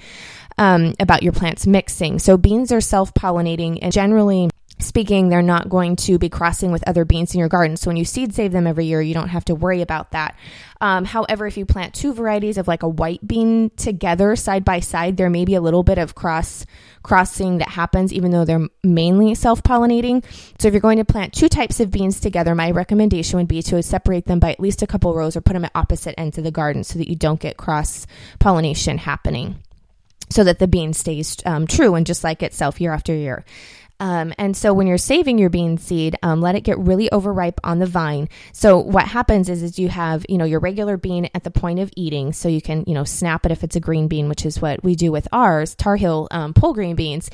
Um, 0.57 0.95
about 1.01 1.25
your 1.25 1.33
plants 1.33 1.67
mixing. 1.67 2.21
So 2.21 2.37
beans 2.37 2.71
are 2.71 2.81
self 2.81 3.13
pollinating 3.13 3.81
and 3.83 3.93
generally 3.93 4.51
speaking, 4.79 5.29
they're 5.29 5.43
not 5.43 5.69
going 5.69 5.97
to 5.97 6.19
be 6.19 6.29
crossing 6.29 6.73
with 6.73 6.87
other 6.87 7.05
beans 7.05 7.33
in 7.33 7.39
your 7.39 7.49
garden. 7.49 7.77
So 7.77 7.89
when 7.89 7.97
you 7.97 8.05
seed 8.05 8.35
save 8.35 8.53
them 8.53 8.67
every 8.67 8.87
year, 8.87 9.01
you 9.01 9.15
don't 9.15 9.29
have 9.29 9.45
to 9.47 9.55
worry 9.55 9.83
about 9.83 10.11
that. 10.11 10.37
Um, 10.81 11.05
however, 11.05 11.47
if 11.47 11.57
you 11.57 11.65
plant 11.65 11.95
two 11.95 12.13
varieties 12.13 12.59
of 12.59 12.69
like 12.69 12.83
a 12.83 12.89
white 12.89 13.27
bean 13.27 13.71
together 13.77 14.37
side 14.37 14.65
by 14.65 14.81
side, 14.81 15.17
there 15.17 15.31
may 15.31 15.45
be 15.45 15.55
a 15.55 15.61
little 15.61 15.83
bit 15.83 15.99
of 15.99 16.15
cross 16.15 16.67
crossing 17.03 17.59
that 17.59 17.69
happens, 17.69 18.13
even 18.13 18.31
though 18.31 18.45
they're 18.45 18.69
mainly 18.83 19.35
self 19.35 19.63
pollinating. 19.63 20.25
So 20.59 20.69
if 20.69 20.75
you're 20.75 20.81
going 20.81 20.99
to 20.99 21.05
plant 21.05 21.33
two 21.33 21.49
types 21.49 21.81
of 21.81 21.91
beans 21.91 22.21
together, 22.21 22.55
my 22.55 22.71
recommendation 22.71 23.39
would 23.39 23.49
be 23.49 23.63
to 23.63 23.83
separate 23.83 24.27
them 24.27 24.41
by 24.41 24.53
at 24.53 24.61
least 24.61 24.83
a 24.83 24.87
couple 24.87 25.15
rows 25.15 25.37
or 25.37 25.41
put 25.41 25.53
them 25.53 25.65
at 25.65 25.73
opposite 25.75 26.19
ends 26.19 26.39
of 26.39 26.45
the 26.45 26.51
garden 26.51 26.83
so 26.83 26.99
that 26.99 27.09
you 27.09 27.17
don't 27.17 27.41
get 27.41 27.57
cross 27.57 28.07
pollination 28.39 28.99
happening 28.99 29.57
so 30.31 30.45
that 30.45 30.59
the 30.59 30.67
bean 30.67 30.93
stays 30.93 31.37
um, 31.45 31.67
true 31.67 31.95
and 31.95 32.07
just 32.07 32.25
like 32.25 32.43
itself 32.43 32.81
year 32.81 32.93
after 32.93 33.15
year. 33.15 33.45
Um, 34.05 34.35
and 34.37 34.55
so 34.55 34.75
when 34.75 34.87
you're 34.87 34.99
saving 34.99 35.39
your 35.39 35.49
bean 35.49 35.79
seed, 35.79 36.15
um, 36.23 36.43
let 36.43 36.55
it 36.55 36.61
get 36.61 36.79
really 36.79 37.11
overripe 37.11 37.59
on 37.65 37.79
the 37.79 37.87
vine. 37.87 38.29
So 38.53 38.77
what 38.77 39.09
happens 39.09 39.49
is, 39.49 39.63
is 39.63 39.79
you 39.79 39.89
have, 39.89 40.27
you 40.29 40.37
know, 40.37 40.45
your 40.45 40.61
regular 40.61 40.99
bean 40.99 41.31
at 41.33 41.43
the 41.43 41.51
point 41.51 41.79
of 41.79 41.91
eating. 41.97 42.35
So 42.35 42.51
you 42.51 42.61
can, 42.61 42.85
you 42.87 42.93
know, 42.93 43.05
snap 43.05 43.47
it 43.47 43.53
if 43.53 43.65
it's 43.65 43.77
a 43.77 43.81
green 43.81 44.07
bean, 44.07 44.29
which 44.29 44.45
is 44.45 44.61
what 44.61 44.85
we 44.85 44.95
do 44.95 45.11
with 45.11 45.27
ours, 45.33 45.75
Tar 45.75 45.97
Heel 45.97 46.29
um, 46.33 46.53
pole 46.53 46.75
green 46.75 46.97
beans. 46.97 47.31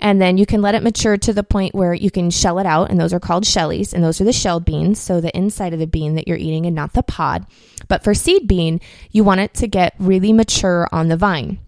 And 0.00 0.18
then 0.18 0.38
you 0.38 0.46
can 0.46 0.62
let 0.62 0.74
it 0.74 0.82
mature 0.82 1.18
to 1.18 1.34
the 1.34 1.42
point 1.42 1.74
where 1.74 1.92
you 1.92 2.10
can 2.10 2.30
shell 2.30 2.58
it 2.58 2.64
out. 2.64 2.90
And 2.90 2.98
those 2.98 3.12
are 3.12 3.20
called 3.20 3.44
shellies. 3.44 3.92
And 3.92 4.02
those 4.02 4.18
are 4.22 4.24
the 4.24 4.32
shelled 4.32 4.64
beans. 4.64 4.98
So 4.98 5.20
the 5.20 5.36
inside 5.36 5.74
of 5.74 5.78
the 5.78 5.86
bean 5.86 6.14
that 6.14 6.26
you're 6.26 6.38
eating 6.38 6.64
and 6.64 6.74
not 6.74 6.94
the 6.94 7.02
pod. 7.02 7.44
But 7.86 8.02
for 8.02 8.14
seed 8.14 8.48
bean, 8.48 8.80
you 9.10 9.24
want 9.24 9.40
it 9.40 9.52
to 9.54 9.68
get 9.68 9.94
really 9.98 10.32
mature 10.32 10.88
on 10.90 11.08
the 11.08 11.18
vine. 11.18 11.58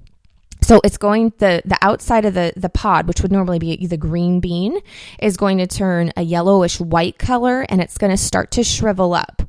So 0.66 0.80
it's 0.82 0.98
going 0.98 1.32
the 1.38 1.62
the 1.64 1.78
outside 1.80 2.24
of 2.24 2.34
the 2.34 2.52
the 2.56 2.68
pod, 2.68 3.06
which 3.06 3.22
would 3.22 3.30
normally 3.30 3.60
be 3.60 3.86
the 3.86 3.96
green 3.96 4.40
bean, 4.40 4.80
is 5.22 5.36
going 5.36 5.58
to 5.58 5.66
turn 5.68 6.12
a 6.16 6.22
yellowish 6.22 6.80
white 6.80 7.20
color, 7.20 7.64
and 7.68 7.80
it's 7.80 7.96
going 7.96 8.10
to 8.10 8.16
start 8.16 8.50
to 8.50 8.64
shrivel 8.64 9.14
up. 9.14 9.42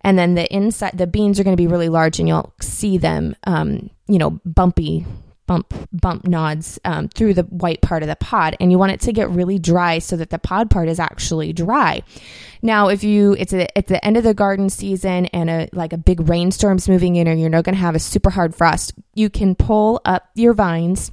And 0.00 0.18
then 0.18 0.34
the 0.34 0.52
inside, 0.52 0.98
the 0.98 1.06
beans 1.06 1.38
are 1.38 1.44
going 1.44 1.56
to 1.56 1.62
be 1.62 1.68
really 1.68 1.88
large, 1.88 2.18
and 2.18 2.26
you'll 2.26 2.52
see 2.60 2.98
them, 2.98 3.36
um, 3.44 3.90
you 4.08 4.18
know, 4.18 4.40
bumpy 4.44 5.06
bump 5.46 5.72
bump 5.92 6.26
nods 6.26 6.78
um, 6.84 7.08
through 7.08 7.34
the 7.34 7.44
white 7.44 7.80
part 7.80 8.02
of 8.02 8.08
the 8.08 8.16
pod 8.16 8.56
and 8.60 8.70
you 8.70 8.78
want 8.78 8.92
it 8.92 9.00
to 9.00 9.12
get 9.12 9.30
really 9.30 9.58
dry 9.58 9.98
so 9.98 10.16
that 10.16 10.30
the 10.30 10.38
pod 10.38 10.70
part 10.70 10.88
is 10.88 10.98
actually 11.00 11.52
dry. 11.52 12.02
Now 12.62 12.88
if 12.88 13.04
you 13.04 13.34
it's 13.38 13.52
a, 13.52 13.76
at 13.76 13.86
the 13.86 14.04
end 14.04 14.16
of 14.16 14.24
the 14.24 14.34
garden 14.34 14.68
season 14.70 15.26
and 15.26 15.48
a 15.48 15.68
like 15.72 15.92
a 15.92 15.98
big 15.98 16.28
rainstorm's 16.28 16.88
moving 16.88 17.16
in 17.16 17.28
or 17.28 17.34
you're 17.34 17.50
not 17.50 17.64
going 17.64 17.74
to 17.74 17.80
have 17.80 17.94
a 17.94 18.00
super 18.00 18.30
hard 18.30 18.54
frost 18.54 18.92
you 19.14 19.30
can 19.30 19.54
pull 19.54 20.00
up 20.04 20.28
your 20.34 20.52
vines 20.52 21.12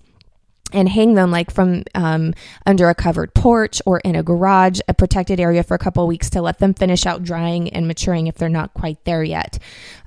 and 0.74 0.90
hang 0.90 1.14
them 1.14 1.32
like 1.32 1.52
from 1.52 1.84
um, 1.96 2.34
under 2.66 2.90
a 2.90 2.96
covered 2.96 3.34
porch 3.34 3.82
or 3.86 4.00
in 4.00 4.16
a 4.16 4.24
garage, 4.24 4.80
a 4.88 4.94
protected 4.94 5.40
area 5.40 5.64
for 5.64 5.76
a 5.76 5.80
couple 5.80 6.06
weeks 6.08 6.30
to 6.32 6.42
let 6.42 6.60
them 6.60 6.74
finish 6.74 7.06
out 7.06 7.24
drying 7.24 7.70
and 7.70 7.88
maturing 7.88 8.28
if 8.28 8.36
they're 8.36 8.50
not 8.50 8.74
quite 8.74 9.04
there 9.06 9.24
yet. 9.24 9.60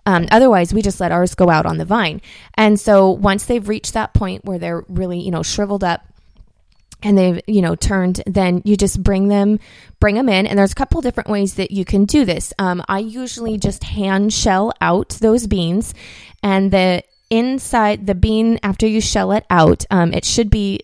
Um, 0.04 0.28
otherwise, 0.30 0.74
we 0.74 0.82
just 0.82 1.00
let 1.00 1.12
ours 1.12 1.34
go 1.34 1.48
out 1.48 1.66
on 1.66 1.78
the 1.78 1.84
vine. 1.84 2.20
And 2.54 2.78
so 2.78 3.10
once 3.10 3.46
they've 3.46 3.66
reached 3.68 3.94
that 3.94 4.14
point 4.14 4.44
where 4.44 4.58
they're 4.58 4.84
really, 4.88 5.20
you 5.20 5.30
know, 5.30 5.42
shriveled 5.42 5.84
up 5.84 6.06
and 7.02 7.16
they've 7.16 7.40
you 7.46 7.60
know 7.60 7.74
turned 7.74 8.22
then 8.26 8.62
you 8.64 8.76
just 8.76 9.02
bring 9.02 9.28
them 9.28 9.58
bring 10.00 10.14
them 10.14 10.30
in 10.30 10.46
and 10.46 10.58
there's 10.58 10.72
a 10.72 10.76
couple 10.76 11.00
different 11.02 11.28
ways 11.28 11.54
that 11.54 11.70
you 11.70 11.84
can 11.84 12.06
do 12.06 12.24
this 12.24 12.54
um, 12.58 12.82
i 12.88 12.98
usually 12.98 13.58
just 13.58 13.84
hand 13.84 14.32
shell 14.32 14.72
out 14.80 15.10
those 15.20 15.46
beans 15.46 15.92
and 16.42 16.70
the 16.70 17.02
inside 17.30 18.06
the 18.06 18.14
bean 18.14 18.58
after 18.62 18.86
you 18.86 19.00
shell 19.00 19.32
it 19.32 19.44
out. 19.50 19.84
Um, 19.90 20.12
it 20.12 20.24
should 20.24 20.50
be 20.50 20.80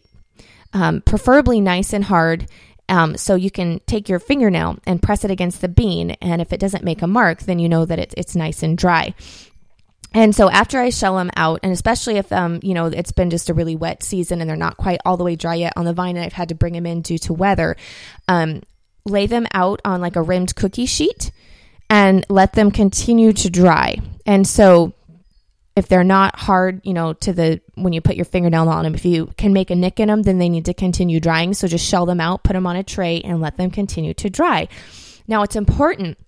um, 0.73 1.01
preferably 1.03 1.61
nice 1.61 1.93
and 1.93 2.05
hard. 2.05 2.49
Um, 2.89 3.17
so 3.17 3.37
you 3.37 3.51
can 3.51 3.81
take 3.87 4.09
your 4.09 4.19
fingernail 4.19 4.79
and 4.87 5.01
press 5.03 5.25
it 5.25 5.31
against 5.31 5.61
the 5.61 5.69
bean 5.69 6.11
and 6.21 6.43
if 6.43 6.53
it 6.53 6.61
doesn't 6.61 6.85
make 6.85 7.01
a 7.01 7.07
mark 7.07 7.43
then 7.43 7.61
you 7.61 7.69
know 7.69 7.87
that 7.87 7.99
it, 7.99 8.13
it's 8.17 8.35
nice 8.35 8.63
and 8.63 8.77
dry. 8.77 9.15
And 10.15 10.35
so 10.35 10.51
after 10.51 10.79
I 10.79 10.91
shell 10.91 11.17
them 11.17 11.31
out, 11.37 11.61
and 11.63 11.73
especially 11.73 12.17
if 12.19 12.31
um, 12.33 12.61
you 12.63 12.75
know 12.75 12.87
it's 12.87 13.13
been 13.13 13.31
just 13.31 13.49
a 13.49 13.55
really 13.55 13.77
wet 13.77 14.03
season 14.03 14.41
and 14.41 14.51
they're 14.51 14.57
not 14.57 14.77
quite 14.77 15.01
all 15.05 15.17
the 15.17 15.25
way 15.25 15.37
dry 15.37 15.55
yet 15.55 15.73
on 15.77 15.85
the 15.85 15.95
vine, 15.95 16.17
and 16.17 16.25
I've 16.25 16.33
had 16.33 16.51
to 16.51 16.55
bring 16.55 16.75
them 16.75 16.87
in 16.87 17.01
due 17.01 17.19
to 17.19 17.33
weather, 17.33 17.77
um, 18.29 18.63
lay 19.07 19.27
them 19.27 19.47
out 19.55 19.81
on 19.85 20.01
like 20.01 20.17
a 20.17 20.23
rimmed 20.23 20.55
cookie 20.55 20.87
sheet 20.87 21.31
and 21.89 22.27
let 22.29 22.53
them 22.53 22.71
continue 22.71 23.33
to 23.33 23.51
dry. 23.51 23.97
And 24.27 24.47
so 24.47 24.93
if 25.75 25.89
they're 25.89 26.05
not 26.05 26.39
hard, 26.39 26.81
you 26.85 26.93
know, 26.93 27.15
to 27.15 27.33
the 27.33 27.61
when 27.75 27.93
you 27.93 28.01
put 28.01 28.17
your 28.17 28.25
fingernail 28.25 28.69
on 28.69 28.85
them, 28.85 28.95
if 28.95 29.05
you 29.05 29.33
can 29.37 29.53
make 29.53 29.71
a 29.71 29.75
nick 29.75 30.01
in 30.01 30.09
them, 30.09 30.23
then 30.23 30.39
they 30.39 30.49
need 30.49 30.67
to 30.67 30.75
continue 30.75 31.21
drying. 31.21 31.55
So 31.55 31.67
just 31.67 31.87
shell 31.87 32.07
them 32.07 32.21
out, 32.21 32.43
put 32.43 32.53
them 32.53 32.67
on 32.67 32.77
a 32.77 32.83
tray, 32.83 33.21
and 33.23 33.41
let 33.41 33.57
them 33.57 33.71
continue 33.71 34.15
to 34.15 34.29
dry. 34.29 34.69
Now 35.27 35.43
it's 35.43 35.57
important 35.57 36.19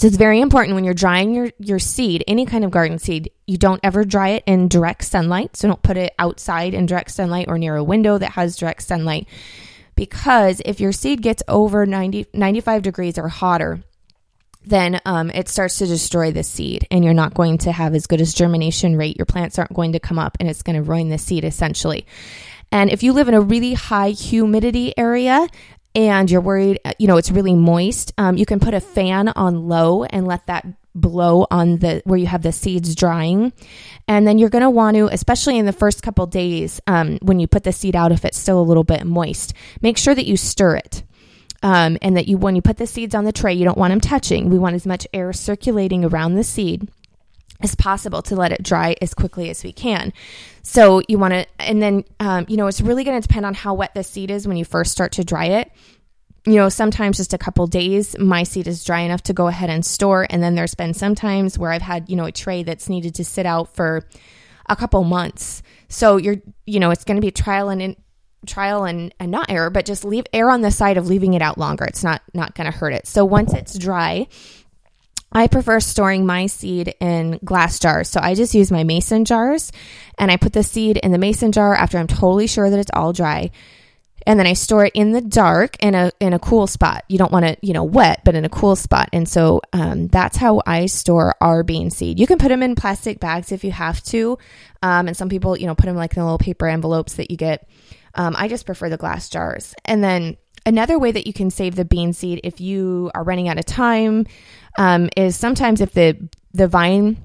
so 0.00 0.06
it's 0.06 0.16
very 0.16 0.40
important 0.40 0.74
when 0.74 0.84
you're 0.84 0.94
drying 0.94 1.34
your, 1.34 1.50
your 1.58 1.78
seed, 1.78 2.24
any 2.26 2.46
kind 2.46 2.64
of 2.64 2.70
garden 2.70 2.98
seed, 2.98 3.30
you 3.46 3.58
don't 3.58 3.80
ever 3.82 4.04
dry 4.04 4.30
it 4.30 4.44
in 4.46 4.66
direct 4.66 5.04
sunlight. 5.04 5.56
So 5.56 5.68
don't 5.68 5.82
put 5.82 5.98
it 5.98 6.14
outside 6.18 6.72
in 6.72 6.86
direct 6.86 7.10
sunlight 7.10 7.48
or 7.48 7.58
near 7.58 7.76
a 7.76 7.84
window 7.84 8.16
that 8.16 8.32
has 8.32 8.56
direct 8.56 8.82
sunlight. 8.82 9.28
Because 9.96 10.62
if 10.64 10.80
your 10.80 10.92
seed 10.92 11.20
gets 11.20 11.42
over 11.48 11.84
90, 11.84 12.28
95 12.32 12.80
degrees 12.80 13.18
or 13.18 13.28
hotter, 13.28 13.82
then 14.64 15.00
um, 15.04 15.30
it 15.30 15.48
starts 15.48 15.78
to 15.78 15.86
destroy 15.86 16.32
the 16.32 16.42
seed 16.42 16.86
and 16.90 17.04
you're 17.04 17.14
not 17.14 17.34
going 17.34 17.58
to 17.58 17.72
have 17.72 17.94
as 17.94 18.06
good 18.06 18.20
as 18.20 18.34
germination 18.34 18.96
rate. 18.96 19.16
Your 19.16 19.26
plants 19.26 19.58
aren't 19.58 19.72
going 19.72 19.92
to 19.92 20.00
come 20.00 20.18
up 20.18 20.36
and 20.38 20.48
it's 20.48 20.62
going 20.62 20.76
to 20.76 20.82
ruin 20.82 21.08
the 21.08 21.18
seed 21.18 21.44
essentially. 21.44 22.06
And 22.72 22.90
if 22.90 23.02
you 23.02 23.12
live 23.12 23.28
in 23.28 23.34
a 23.34 23.40
really 23.40 23.74
high 23.74 24.10
humidity 24.10 24.96
area, 24.96 25.46
and 25.94 26.30
you're 26.30 26.40
worried, 26.40 26.78
you 26.98 27.08
know, 27.08 27.16
it's 27.16 27.32
really 27.32 27.54
moist, 27.54 28.12
um, 28.16 28.36
you 28.36 28.46
can 28.46 28.60
put 28.60 28.74
a 28.74 28.80
fan 28.80 29.28
on 29.28 29.68
low 29.68 30.04
and 30.04 30.26
let 30.26 30.46
that 30.46 30.64
blow 30.94 31.46
on 31.50 31.78
the 31.78 32.02
where 32.04 32.18
you 32.18 32.26
have 32.26 32.42
the 32.42 32.52
seeds 32.52 32.94
drying. 32.94 33.52
And 34.08 34.26
then 34.26 34.38
you're 34.38 34.50
going 34.50 34.62
to 34.62 34.70
want 34.70 34.96
to, 34.96 35.06
especially 35.06 35.58
in 35.58 35.66
the 35.66 35.72
first 35.72 36.02
couple 36.02 36.26
days 36.26 36.80
um, 36.86 37.18
when 37.22 37.40
you 37.40 37.46
put 37.46 37.64
the 37.64 37.72
seed 37.72 37.96
out, 37.96 38.12
if 38.12 38.24
it's 38.24 38.38
still 38.38 38.60
a 38.60 38.62
little 38.62 38.84
bit 38.84 39.04
moist, 39.04 39.52
make 39.82 39.98
sure 39.98 40.14
that 40.14 40.26
you 40.26 40.36
stir 40.36 40.76
it. 40.76 41.02
Um, 41.62 41.98
and 42.00 42.16
that 42.16 42.26
you, 42.26 42.38
when 42.38 42.56
you 42.56 42.62
put 42.62 42.78
the 42.78 42.86
seeds 42.86 43.14
on 43.14 43.24
the 43.24 43.32
tray, 43.32 43.52
you 43.52 43.64
don't 43.64 43.76
want 43.76 43.92
them 43.92 44.00
touching. 44.00 44.48
We 44.48 44.58
want 44.58 44.76
as 44.76 44.86
much 44.86 45.06
air 45.12 45.32
circulating 45.32 46.04
around 46.04 46.34
the 46.34 46.44
seed 46.44 46.88
as 47.62 47.74
possible 47.74 48.22
to 48.22 48.36
let 48.36 48.52
it 48.52 48.62
dry 48.62 48.96
as 49.02 49.12
quickly 49.12 49.50
as 49.50 49.62
we 49.62 49.72
can. 49.72 50.12
So 50.62 51.02
you 51.08 51.18
want 51.18 51.34
to, 51.34 51.46
and 51.58 51.82
then, 51.82 52.04
um, 52.18 52.46
you 52.48 52.56
know, 52.56 52.66
it's 52.66 52.80
really 52.80 53.04
going 53.04 53.20
to 53.20 53.26
depend 53.26 53.44
on 53.44 53.54
how 53.54 53.74
wet 53.74 53.94
the 53.94 54.02
seed 54.02 54.30
is 54.30 54.48
when 54.48 54.56
you 54.56 54.64
first 54.64 54.92
start 54.92 55.12
to 55.12 55.24
dry 55.24 55.46
it. 55.46 55.70
You 56.46 56.54
know, 56.54 56.70
sometimes 56.70 57.18
just 57.18 57.34
a 57.34 57.38
couple 57.38 57.66
days, 57.66 58.18
my 58.18 58.44
seed 58.44 58.66
is 58.66 58.82
dry 58.82 59.00
enough 59.00 59.22
to 59.24 59.34
go 59.34 59.46
ahead 59.46 59.68
and 59.68 59.84
store. 59.84 60.26
And 60.30 60.42
then 60.42 60.54
there's 60.54 60.74
been 60.74 60.94
some 60.94 61.14
times 61.14 61.58
where 61.58 61.70
I've 61.70 61.82
had, 61.82 62.08
you 62.08 62.16
know, 62.16 62.24
a 62.24 62.32
tray 62.32 62.62
that's 62.62 62.88
needed 62.88 63.14
to 63.16 63.24
sit 63.24 63.44
out 63.44 63.74
for 63.74 64.06
a 64.66 64.74
couple 64.74 65.04
months. 65.04 65.62
So 65.88 66.16
you're, 66.16 66.36
you 66.64 66.80
know, 66.80 66.90
it's 66.90 67.04
going 67.04 67.16
to 67.16 67.20
be 67.20 67.30
trial 67.30 67.68
and 67.68 67.94
trial 68.46 68.84
and, 68.84 69.14
and 69.20 69.30
not 69.30 69.50
error, 69.50 69.70
but 69.70 69.86
just 69.86 70.04
leave 70.04 70.24
air 70.32 70.50
on 70.50 70.60
the 70.60 70.70
side 70.70 70.96
of 70.96 71.06
leaving 71.06 71.34
it 71.34 71.42
out 71.42 71.58
longer. 71.58 71.84
It's 71.84 72.04
not, 72.04 72.22
not 72.34 72.54
going 72.54 72.70
to 72.70 72.76
hurt 72.76 72.92
it. 72.92 73.06
So 73.06 73.24
once 73.24 73.52
it's 73.52 73.76
dry, 73.78 74.26
I 75.32 75.46
prefer 75.46 75.78
storing 75.80 76.26
my 76.26 76.46
seed 76.46 76.94
in 77.00 77.38
glass 77.44 77.78
jars. 77.78 78.08
So 78.08 78.20
I 78.20 78.34
just 78.34 78.54
use 78.54 78.72
my 78.72 78.82
mason 78.82 79.24
jars 79.24 79.70
and 80.18 80.30
I 80.30 80.36
put 80.36 80.52
the 80.52 80.62
seed 80.62 80.96
in 80.96 81.12
the 81.12 81.18
mason 81.18 81.52
jar 81.52 81.74
after 81.74 81.98
I'm 81.98 82.08
totally 82.08 82.46
sure 82.46 82.68
that 82.68 82.78
it's 82.78 82.90
all 82.92 83.12
dry. 83.12 83.50
And 84.26 84.38
then 84.38 84.46
I 84.46 84.52
store 84.52 84.84
it 84.84 84.92
in 84.94 85.12
the 85.12 85.22
dark 85.22 85.76
in 85.82 85.94
a 85.94 86.12
in 86.20 86.34
a 86.34 86.38
cool 86.38 86.66
spot. 86.66 87.04
You 87.08 87.16
don't 87.16 87.32
want 87.32 87.46
it, 87.46 87.58
you 87.62 87.72
know, 87.72 87.84
wet, 87.84 88.20
but 88.22 88.34
in 88.34 88.44
a 88.44 88.50
cool 88.50 88.76
spot. 88.76 89.08
And 89.14 89.26
so 89.26 89.62
um, 89.72 90.08
that's 90.08 90.36
how 90.36 90.60
I 90.66 90.86
store 90.86 91.34
our 91.40 91.62
bean 91.62 91.90
seed. 91.90 92.20
You 92.20 92.26
can 92.26 92.36
put 92.36 92.48
them 92.48 92.62
in 92.62 92.74
plastic 92.74 93.18
bags 93.18 93.50
if 93.50 93.64
you 93.64 93.72
have 93.72 94.02
to, 94.04 94.36
um, 94.82 95.08
and 95.08 95.16
some 95.16 95.30
people, 95.30 95.56
you 95.56 95.66
know, 95.66 95.74
put 95.74 95.86
them 95.86 95.96
like 95.96 96.12
in 96.12 96.20
the 96.20 96.24
little 96.24 96.38
paper 96.38 96.66
envelopes 96.66 97.14
that 97.14 97.30
you 97.30 97.38
get. 97.38 97.66
Um, 98.14 98.34
I 98.36 98.48
just 98.48 98.66
prefer 98.66 98.88
the 98.88 98.96
glass 98.96 99.28
jars. 99.28 99.74
And 99.84 100.02
then 100.02 100.36
another 100.66 100.98
way 100.98 101.12
that 101.12 101.26
you 101.26 101.32
can 101.32 101.50
save 101.50 101.74
the 101.74 101.84
bean 101.84 102.12
seed 102.12 102.40
if 102.44 102.60
you 102.60 103.10
are 103.14 103.24
running 103.24 103.48
out 103.48 103.58
of 103.58 103.64
time 103.64 104.26
um, 104.78 105.08
is 105.16 105.36
sometimes 105.36 105.80
if 105.80 105.92
the 105.92 106.28
the 106.52 106.68
vine 106.68 107.16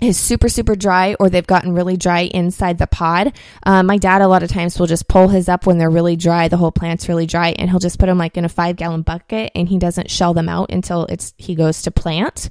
is 0.00 0.18
super 0.18 0.48
super 0.48 0.74
dry 0.74 1.14
or 1.20 1.30
they've 1.30 1.46
gotten 1.46 1.72
really 1.72 1.96
dry 1.96 2.20
inside 2.20 2.78
the 2.78 2.86
pod 2.86 3.32
um, 3.64 3.86
my 3.86 3.98
dad 3.98 4.20
a 4.20 4.26
lot 4.28 4.42
of 4.42 4.50
times 4.50 4.78
will 4.78 4.86
just 4.86 5.06
pull 5.06 5.28
his 5.28 5.48
up 5.48 5.66
when 5.66 5.78
they're 5.78 5.90
really 5.90 6.16
dry 6.16 6.48
the 6.48 6.56
whole 6.56 6.72
plant's 6.72 7.08
really 7.08 7.26
dry 7.26 7.50
and 7.50 7.70
he'll 7.70 7.78
just 7.78 7.98
put 7.98 8.06
them 8.06 8.18
like 8.18 8.36
in 8.36 8.44
a 8.44 8.48
five 8.48 8.76
gallon 8.76 9.02
bucket 9.02 9.52
and 9.54 9.68
he 9.68 9.78
doesn't 9.78 10.10
shell 10.10 10.34
them 10.34 10.48
out 10.48 10.72
until 10.72 11.04
it's 11.06 11.34
he 11.38 11.54
goes 11.54 11.82
to 11.82 11.90
plant 11.90 12.50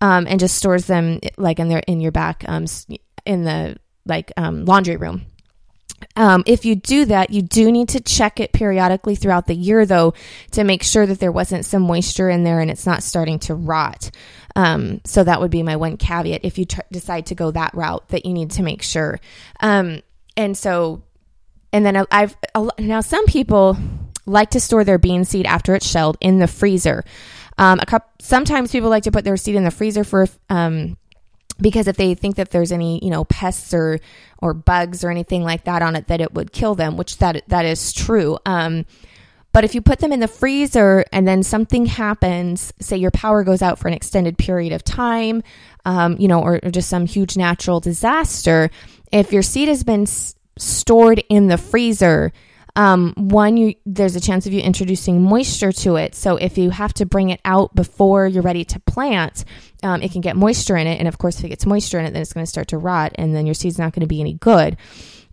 um, 0.00 0.26
and 0.26 0.40
just 0.40 0.56
stores 0.56 0.86
them 0.86 1.20
like 1.36 1.58
in 1.58 1.68
their 1.68 1.80
in 1.80 2.00
your 2.00 2.12
back 2.12 2.44
um, 2.48 2.64
in 3.26 3.44
the 3.44 3.76
like 4.06 4.32
um, 4.36 4.64
laundry 4.64 4.96
room 4.96 5.26
um, 6.16 6.42
if 6.46 6.64
you 6.64 6.74
do 6.74 7.04
that, 7.06 7.30
you 7.30 7.42
do 7.42 7.70
need 7.70 7.90
to 7.90 8.00
check 8.00 8.40
it 8.40 8.52
periodically 8.52 9.14
throughout 9.14 9.46
the 9.46 9.54
year, 9.54 9.84
though, 9.84 10.14
to 10.52 10.64
make 10.64 10.82
sure 10.82 11.06
that 11.06 11.20
there 11.20 11.30
wasn't 11.30 11.66
some 11.66 11.82
moisture 11.82 12.30
in 12.30 12.42
there 12.42 12.60
and 12.60 12.70
it's 12.70 12.86
not 12.86 13.02
starting 13.02 13.38
to 13.40 13.54
rot. 13.54 14.10
Um, 14.56 15.02
so 15.04 15.22
that 15.22 15.40
would 15.40 15.50
be 15.50 15.62
my 15.62 15.76
one 15.76 15.98
caveat 15.98 16.40
if 16.42 16.56
you 16.56 16.64
tr- 16.64 16.80
decide 16.90 17.26
to 17.26 17.34
go 17.34 17.50
that 17.50 17.74
route 17.74 18.08
that 18.08 18.24
you 18.24 18.32
need 18.32 18.52
to 18.52 18.62
make 18.62 18.82
sure. 18.82 19.20
Um, 19.60 20.00
and 20.36 20.56
so, 20.56 21.02
and 21.72 21.84
then 21.84 22.06
I've 22.10 22.36
now 22.78 23.02
some 23.02 23.26
people 23.26 23.76
like 24.24 24.50
to 24.50 24.60
store 24.60 24.84
their 24.84 24.98
bean 24.98 25.24
seed 25.24 25.44
after 25.44 25.74
it's 25.74 25.86
shelled 25.86 26.16
in 26.20 26.38
the 26.38 26.48
freezer. 26.48 27.04
Um, 27.58 27.78
a 27.80 27.86
couple, 27.86 28.10
sometimes 28.20 28.72
people 28.72 28.88
like 28.88 29.04
to 29.04 29.12
put 29.12 29.24
their 29.24 29.36
seed 29.36 29.54
in 29.54 29.64
the 29.64 29.70
freezer 29.70 30.04
for 30.04 30.26
um, 30.48 30.96
because 31.58 31.88
if 31.88 31.96
they 31.96 32.14
think 32.14 32.36
that 32.36 32.50
there's 32.50 32.72
any 32.72 33.02
you 33.02 33.10
know 33.10 33.24
pests 33.24 33.72
or 33.72 33.98
or 34.38 34.54
bugs 34.54 35.04
or 35.04 35.10
anything 35.10 35.42
like 35.42 35.64
that 35.64 35.82
on 35.82 35.96
it 35.96 36.06
that 36.08 36.20
it 36.20 36.34
would 36.34 36.52
kill 36.52 36.74
them 36.74 36.96
which 36.96 37.18
that 37.18 37.42
that 37.48 37.64
is 37.64 37.92
true. 37.92 38.38
Um, 38.46 38.86
but 39.52 39.64
if 39.64 39.74
you 39.74 39.80
put 39.80 40.00
them 40.00 40.12
in 40.12 40.20
the 40.20 40.28
freezer 40.28 41.06
and 41.12 41.26
then 41.26 41.42
something 41.42 41.86
happens 41.86 42.72
say 42.80 42.96
your 42.96 43.10
power 43.10 43.42
goes 43.42 43.62
out 43.62 43.78
for 43.78 43.88
an 43.88 43.94
extended 43.94 44.36
period 44.36 44.72
of 44.72 44.84
time 44.84 45.42
um, 45.84 46.16
you 46.18 46.28
know 46.28 46.42
or, 46.42 46.60
or, 46.62 46.70
just 46.70 46.90
some 46.90 47.06
huge 47.06 47.36
natural 47.36 47.80
disaster 47.80 48.70
if 49.12 49.32
your 49.32 49.42
seed 49.42 49.68
has 49.68 49.82
been 49.82 50.02
s- 50.02 50.34
stored 50.58 51.22
in 51.28 51.48
the 51.48 51.56
freezer 51.56 52.32
um, 52.76 53.14
one, 53.16 53.56
you, 53.56 53.74
there's 53.86 54.16
a 54.16 54.20
chance 54.20 54.46
of 54.46 54.52
you 54.52 54.60
introducing 54.60 55.22
moisture 55.22 55.72
to 55.72 55.96
it. 55.96 56.14
So 56.14 56.36
if 56.36 56.58
you 56.58 56.70
have 56.70 56.92
to 56.94 57.06
bring 57.06 57.30
it 57.30 57.40
out 57.44 57.74
before 57.74 58.26
you're 58.26 58.42
ready 58.42 58.64
to 58.66 58.80
plant, 58.80 59.44
um, 59.82 60.02
it 60.02 60.12
can 60.12 60.20
get 60.20 60.36
moisture 60.36 60.76
in 60.76 60.86
it. 60.86 60.98
And 60.98 61.08
of 61.08 61.16
course, 61.16 61.38
if 61.38 61.44
it 61.44 61.48
gets 61.48 61.64
moisture 61.64 61.98
in 61.98 62.04
it, 62.04 62.12
then 62.12 62.20
it's 62.20 62.34
going 62.34 62.44
to 62.44 62.50
start 62.50 62.68
to 62.68 62.78
rot 62.78 63.12
and 63.14 63.34
then 63.34 63.46
your 63.46 63.54
seed's 63.54 63.78
not 63.78 63.94
going 63.94 64.02
to 64.02 64.06
be 64.06 64.20
any 64.20 64.34
good. 64.34 64.76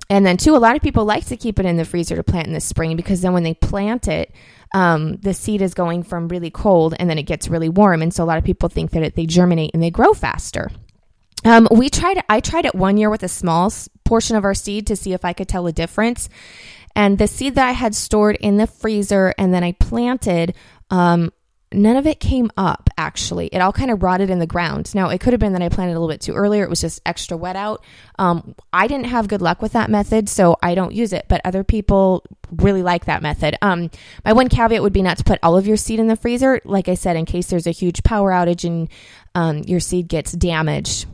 And 0.10 0.26
then, 0.26 0.38
two, 0.38 0.56
a 0.56 0.58
lot 0.58 0.76
of 0.76 0.82
people 0.82 1.06
like 1.06 1.26
to 1.28 1.38
keep 1.38 1.60
it 1.60 1.66
in 1.66 1.78
the 1.78 1.86
freezer 1.86 2.16
to 2.16 2.24
plant 2.24 2.48
in 2.48 2.54
the 2.54 2.62
spring 2.62 2.96
because 2.96 3.22
then 3.22 3.34
when 3.34 3.44
they 3.44 3.54
plant 3.54 4.08
it, 4.08 4.34
um, 4.74 5.18
the 5.18 5.34
seed 5.34 5.62
is 5.62 5.74
going 5.74 6.04
from 6.04 6.28
really 6.28 6.50
cold 6.50 6.94
and 7.00 7.10
then 7.10 7.18
it 7.18 7.24
gets 7.24 7.48
really 7.48 7.70
warm. 7.70 8.02
And 8.02 8.14
so 8.14 8.24
a 8.24 8.26
lot 8.26 8.38
of 8.38 8.44
people 8.44 8.70
think 8.70 8.92
that 8.92 9.04
it, 9.04 9.16
they 9.16 9.26
germinate 9.26 9.72
and 9.74 9.84
they 9.84 9.92
grow 9.92 10.14
faster. 10.14 10.72
Um, 11.46 11.68
we 11.72 11.90
tried. 11.90 12.24
I 12.30 12.40
tried 12.40 12.66
it 12.66 12.76
one 12.76 12.98
year 12.98 13.10
with 13.10 13.24
a 13.24 13.28
small 13.28 13.72
portion 14.06 14.36
of 14.36 14.46
our 14.46 14.54
seed 14.54 14.88
to 14.88 14.96
see 14.96 15.14
if 15.14 15.26
I 15.26 15.34
could 15.34 15.48
tell 15.48 15.68
a 15.68 15.72
difference. 15.72 16.30
And 16.96 17.18
the 17.18 17.28
seed 17.28 17.56
that 17.56 17.68
I 17.68 17.72
had 17.72 17.96
stored 17.96 18.36
in 18.36 18.58
the 18.58 18.68
freezer 18.68 19.34
and 19.38 19.54
then 19.54 19.64
I 19.64 19.72
planted, 19.74 20.56
um, 20.90 21.32
none 21.74 21.96
of 21.96 22.06
it 22.06 22.20
came 22.20 22.52
up 22.56 22.90
actually. 22.98 23.48
It 23.48 23.60
all 23.60 23.74
kind 23.74 23.92
of 23.92 24.04
rotted 24.04 24.30
in 24.30 24.40
the 24.40 24.48
ground. 24.48 24.94
Now, 24.94 25.10
it 25.10 25.20
could 25.20 25.34
have 25.34 25.40
been 25.40 25.54
that 25.54 25.62
I 25.62 25.70
planted 25.70 25.94
a 25.94 26.00
little 26.00 26.08
bit 26.08 26.22
too 26.22 26.34
earlier. 26.34 26.64
It 26.64 26.70
was 26.70 26.82
just 26.82 27.02
extra 27.06 27.36
wet 27.36 27.56
out. 27.56 27.84
Um, 28.20 28.56
I 28.72 28.88
didn't 28.88 29.08
have 29.08 29.28
good 29.28 29.42
luck 29.42 29.62
with 29.62 29.74
that 29.74 29.90
method, 29.90 30.30
so 30.30 30.58
I 30.62 30.76
don't 30.76 30.94
use 30.94 31.14
it, 31.14 31.26
but 31.28 31.42
other 31.44 31.64
people 31.64 32.24
really 32.52 32.84
like 32.84 33.06
that 33.06 33.22
method. 33.22 33.58
Um, 33.62 33.90
my 34.24 34.34
one 34.34 34.50
caveat 34.50 34.84
would 34.84 34.94
be 34.94 35.02
not 35.02 35.18
to 35.18 35.24
put 35.24 35.40
all 35.42 35.58
of 35.58 35.68
your 35.68 35.78
seed 35.78 36.00
in 36.00 36.08
the 36.08 36.16
freezer, 36.16 36.62
like 36.64 36.88
I 36.88 36.96
said, 36.96 37.16
in 37.16 37.26
case 37.26 37.48
there's 37.48 37.68
a 37.68 37.72
huge 37.72 38.04
power 38.04 38.32
outage 38.32 38.64
and 38.66 38.90
um, 39.36 39.64
your 39.66 39.80
seed 39.80 40.08
gets 40.08 40.32
damaged. 40.32 41.08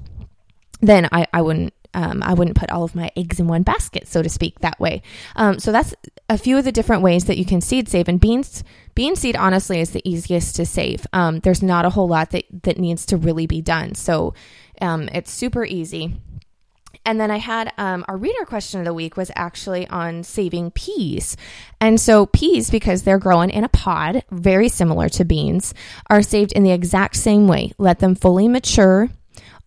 Then 0.81 1.07
I, 1.11 1.27
I 1.33 1.41
wouldn't 1.41 1.73
um, 1.99 2.23
I 2.23 2.33
wouldn't 2.33 2.55
put 2.55 2.71
all 2.71 2.85
of 2.85 2.95
my 2.95 3.11
eggs 3.17 3.41
in 3.41 3.47
one 3.47 3.63
basket, 3.63 4.07
so 4.07 4.21
to 4.21 4.29
speak, 4.29 4.59
that 4.59 4.79
way. 4.79 5.01
Um, 5.35 5.59
so 5.59 5.73
that's 5.73 5.93
a 6.29 6.37
few 6.37 6.57
of 6.57 6.63
the 6.63 6.71
different 6.71 7.03
ways 7.03 7.25
that 7.25 7.37
you 7.37 7.43
can 7.43 7.59
seed 7.59 7.89
save. 7.89 8.07
And 8.07 8.21
beans, 8.21 8.63
bean 8.95 9.17
seed, 9.17 9.35
honestly, 9.35 9.81
is 9.81 9.91
the 9.91 10.09
easiest 10.09 10.55
to 10.55 10.65
save. 10.65 11.05
Um, 11.11 11.41
there's 11.41 11.61
not 11.61 11.83
a 11.83 11.89
whole 11.89 12.07
lot 12.07 12.29
that 12.31 12.45
that 12.63 12.77
needs 12.77 13.05
to 13.07 13.17
really 13.17 13.47
be 13.47 13.61
done, 13.61 13.95
so 13.95 14.33
um, 14.81 15.09
it's 15.11 15.29
super 15.29 15.65
easy. 15.65 16.15
And 17.05 17.19
then 17.19 17.31
I 17.31 17.37
had 17.37 17.73
um, 17.77 18.05
our 18.07 18.15
reader 18.15 18.45
question 18.45 18.79
of 18.79 18.85
the 18.85 18.93
week 18.93 19.17
was 19.17 19.31
actually 19.35 19.85
on 19.87 20.23
saving 20.23 20.71
peas. 20.71 21.35
And 21.81 21.99
so, 21.99 22.27
peas, 22.27 22.69
because 22.69 23.03
they're 23.03 23.19
growing 23.19 23.49
in 23.49 23.63
a 23.63 23.69
pod, 23.69 24.23
very 24.31 24.69
similar 24.69 25.09
to 25.09 25.25
beans, 25.25 25.73
are 26.09 26.21
saved 26.21 26.53
in 26.53 26.63
the 26.63 26.71
exact 26.71 27.15
same 27.17 27.47
way. 27.47 27.71
Let 27.77 27.99
them 27.99 28.15
fully 28.15 28.47
mature 28.47 29.09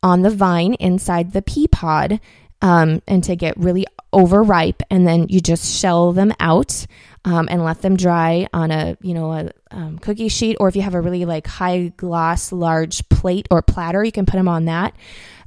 on 0.02 0.23
the 0.23 0.30
vine 0.30 0.75
inside 0.75 1.32
the 1.32 1.42
pea 1.42 1.68
pod 1.68 2.21
um, 2.61 3.02
and 3.06 3.23
to 3.25 3.37
get 3.37 3.56
really 3.56 3.87
overripe. 4.12 4.82
And 4.90 5.06
then 5.06 5.28
you 5.28 5.40
just 5.40 5.80
shell 5.80 6.12
them 6.12 6.32
out. 6.40 6.87
Um, 7.25 7.47
and 7.49 7.62
let 7.62 7.82
them 7.82 7.97
dry 7.97 8.49
on 8.52 8.73
a 8.73 8.99
you 9.00 9.14
know 9.14 9.32
a 9.32 9.50
um, 9.71 10.00
cookie 10.00 10.26
sheet 10.26 10.56
or 10.59 10.66
if 10.66 10.75
you 10.75 10.82
have 10.82 10.97
a 10.97 11.00
really 11.00 11.25
like 11.25 11.47
high 11.47 11.92
gloss 11.97 12.50
large 12.50 13.09
plate 13.11 13.47
or 13.49 13.62
platter 13.62 14.02
you 14.02 14.11
can 14.11 14.26
put 14.26 14.38
them 14.38 14.49
on 14.49 14.64
that 14.64 14.97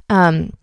um, 0.08 0.54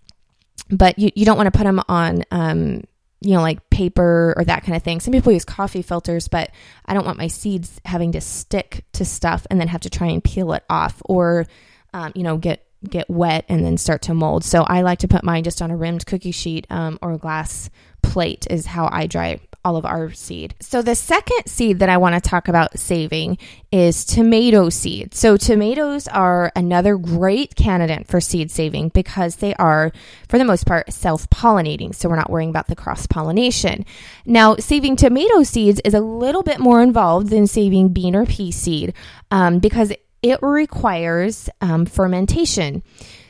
but 0.72 0.98
you, 0.98 1.12
you 1.14 1.24
don't 1.24 1.38
want 1.38 1.46
to 1.46 1.56
put 1.56 1.66
them 1.66 1.80
on 1.88 2.24
um, 2.32 2.82
you 3.22 3.36
know 3.36 3.42
like 3.42 3.70
paper 3.70 4.34
or 4.36 4.44
that 4.44 4.64
kind 4.64 4.76
of 4.76 4.82
thing 4.82 5.00
some 5.00 5.12
people 5.12 5.32
use 5.32 5.46
coffee 5.46 5.84
filters 5.84 6.28
but 6.28 6.50
i 6.88 6.96
don't 6.96 7.06
want 7.06 7.18
my 7.18 7.28
seeds 7.28 7.80
having 7.86 8.12
to 8.14 8.22
stick 8.22 8.84
to 8.92 9.06
stuff 9.06 9.46
and 9.50 9.60
then 9.60 9.68
have 9.68 9.82
to 9.82 9.90
try 9.92 10.08
and 10.08 10.24
peel 10.24 10.52
it 10.54 10.64
off 10.70 11.00
or 11.06 11.46
um, 11.94 12.12
you 12.16 12.24
know 12.24 12.38
get 12.38 12.66
get 12.90 13.10
wet 13.10 13.46
and 13.50 13.66
then 13.66 13.78
start 13.78 14.02
to 14.02 14.14
mold 14.14 14.44
so 14.44 14.64
i 14.64 14.82
like 14.82 15.00
to 15.00 15.08
put 15.08 15.24
mine 15.24 15.44
just 15.44 15.62
on 15.62 15.72
a 15.72 15.78
rimmed 15.78 16.06
cookie 16.06 16.32
sheet 16.32 16.68
um, 16.70 16.98
or 17.02 17.14
a 17.14 17.18
glass 17.18 17.70
plate 18.02 18.46
is 18.50 18.66
how 18.66 18.90
i 18.92 19.08
dry 19.08 19.40
all 19.66 19.78
of 19.78 19.86
our 19.86 20.12
seed. 20.12 20.56
So 20.60 20.82
the 20.82 20.96
second 20.96 21.48
seed 21.48 21.80
that 21.80 21.90
I 21.90 21.98
want 21.98 22.16
to 22.16 22.30
talk 22.30 22.48
about 22.48 22.78
saving 22.78 23.38
is 23.72 24.04
tomato 24.04 24.70
seed. 24.70 25.14
So 25.14 25.38
tomatoes 25.38 26.08
are 26.10 26.52
another 26.56 26.98
great 26.98 27.56
candidate 27.56 28.08
for 28.08 28.20
seed 28.20 28.52
saving 28.52 28.90
because 28.90 29.38
they 29.38 29.54
are, 29.56 29.92
for 30.28 30.38
the 30.38 30.44
most 30.44 30.66
part, 30.66 30.92
self-pollinating. 30.92 31.96
So 31.96 32.10
we're 32.10 32.18
not 32.18 32.30
worrying 32.30 32.50
about 32.50 32.68
the 32.68 32.76
cross-pollination. 32.76 33.86
Now, 34.26 34.58
saving 34.58 34.98
tomato 34.98 35.44
seeds 35.44 35.80
is 35.86 35.94
a 35.94 36.02
little 36.02 36.44
bit 36.44 36.60
more 36.60 36.82
involved 36.82 37.30
than 37.30 37.48
saving 37.48 37.90
bean 37.90 38.16
or 38.16 38.26
pea 38.26 38.52
seed 38.52 38.94
um, 39.32 39.60
because 39.60 39.94
it 40.24 40.40
requires 40.42 41.50
um, 41.62 41.86
fermentation. 41.86 42.82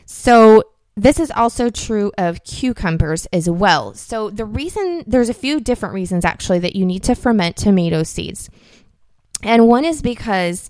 So 0.06 0.64
this 0.96 1.20
is 1.20 1.32
also 1.32 1.70
true 1.70 2.12
of 2.18 2.44
cucumbers 2.44 3.26
as 3.34 3.50
well. 3.50 3.96
So, 3.96 4.30
the 4.30 4.46
reason 4.46 5.04
there's 5.08 5.30
a 5.30 5.34
few 5.34 5.60
different 5.60 5.96
reasons 5.96 6.24
actually 6.24 6.60
that 6.60 6.76
you 6.76 6.86
need 6.86 7.04
to 7.04 7.16
ferment 7.16 7.56
tomato 7.56 8.04
seeds. 8.04 8.50
And 9.42 9.68
one 9.68 9.86
is 9.86 10.02
because 10.02 10.70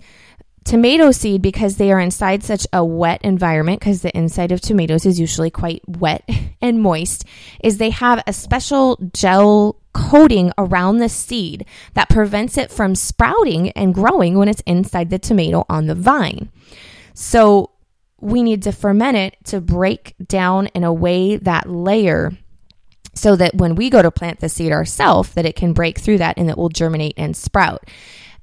tomato 0.64 1.10
seed, 1.10 1.42
because 1.42 1.76
they 1.76 1.92
are 1.92 2.00
inside 2.00 2.42
such 2.42 2.66
a 2.72 2.84
wet 2.84 3.20
environment, 3.22 3.80
because 3.80 4.02
the 4.02 4.16
inside 4.16 4.52
of 4.52 4.60
tomatoes 4.60 5.06
is 5.06 5.20
usually 5.20 5.50
quite 5.50 5.82
wet 5.86 6.28
and 6.60 6.80
moist, 6.80 7.24
is 7.62 7.78
they 7.78 7.90
have 7.90 8.22
a 8.26 8.32
special 8.32 8.98
gel 9.12 9.80
coating 9.92 10.52
around 10.58 10.98
the 10.98 11.08
seed 11.08 11.64
that 11.94 12.08
prevents 12.08 12.58
it 12.58 12.70
from 12.70 12.94
sprouting 12.94 13.70
and 13.70 13.94
growing 13.94 14.36
when 14.36 14.48
it's 14.48 14.62
inside 14.66 15.10
the 15.10 15.18
tomato 15.18 15.64
on 15.68 15.86
the 15.86 15.94
vine. 15.94 16.50
So, 17.14 17.70
we 18.20 18.42
need 18.42 18.62
to 18.62 18.72
ferment 18.72 19.16
it 19.16 19.36
to 19.44 19.60
break 19.60 20.14
down 20.26 20.68
in 20.68 20.82
a 20.82 20.92
way 20.92 21.36
that 21.36 21.68
layer 21.68 22.32
so 23.14 23.36
that 23.36 23.54
when 23.54 23.74
we 23.74 23.90
go 23.90 24.02
to 24.02 24.10
plant 24.10 24.40
the 24.40 24.48
seed 24.48 24.72
ourselves 24.72 25.34
that 25.34 25.46
it 25.46 25.56
can 25.56 25.72
break 25.72 25.98
through 25.98 26.18
that 26.18 26.36
and 26.36 26.50
it 26.50 26.58
will 26.58 26.68
germinate 26.68 27.14
and 27.16 27.36
sprout. 27.36 27.88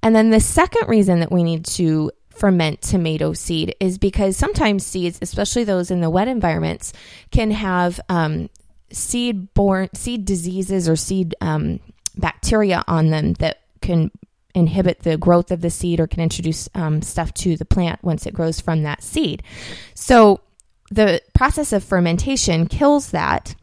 And 0.04 0.16
then 0.16 0.30
the 0.30 0.40
second 0.40 0.90
reason 0.90 1.20
that 1.20 1.32
we 1.32 1.44
need 1.44 1.66
to 1.66 2.12
ferment 2.30 2.82
tomato 2.82 3.34
seed 3.34 3.76
is 3.80 3.98
because 3.98 4.36
sometimes 4.36 4.86
seeds, 4.86 5.20
especially 5.22 5.64
those 5.64 5.92
in 5.92 6.02
the 6.02 6.10
wet 6.10 6.28
environments, 6.28 6.92
can 7.30 7.52
have 7.52 8.00
um, 8.10 8.50
seed 8.92 9.54
borne 9.54 9.90
seed 9.94 10.26
diseases 10.26 10.90
or 10.90 10.96
seed 10.96 11.36
um, 11.42 11.80
bacteria 12.18 12.84
on 12.88 13.10
them 13.10 13.34
that 13.34 13.62
can 13.82 14.12
inhibit 14.54 15.00
the 15.00 15.18
growth 15.18 15.52
of 15.52 15.62
the 15.62 15.70
seed 15.70 16.00
or 16.00 16.08
can 16.08 16.22
introduce 16.22 16.68
um, 16.76 17.02
stuff 17.02 17.34
to 17.34 17.56
the 17.56 17.66
plant 17.66 18.04
once 18.04 18.26
it 18.26 18.34
grows 18.34 18.60
from 18.60 18.84
that 18.84 19.04
seed. 19.04 19.44
So 19.94 20.42
the 20.90 21.22
process 21.34 21.72
of 21.72 21.84
fermentation 21.84 22.68
kills 22.68 23.12
that 23.12 23.56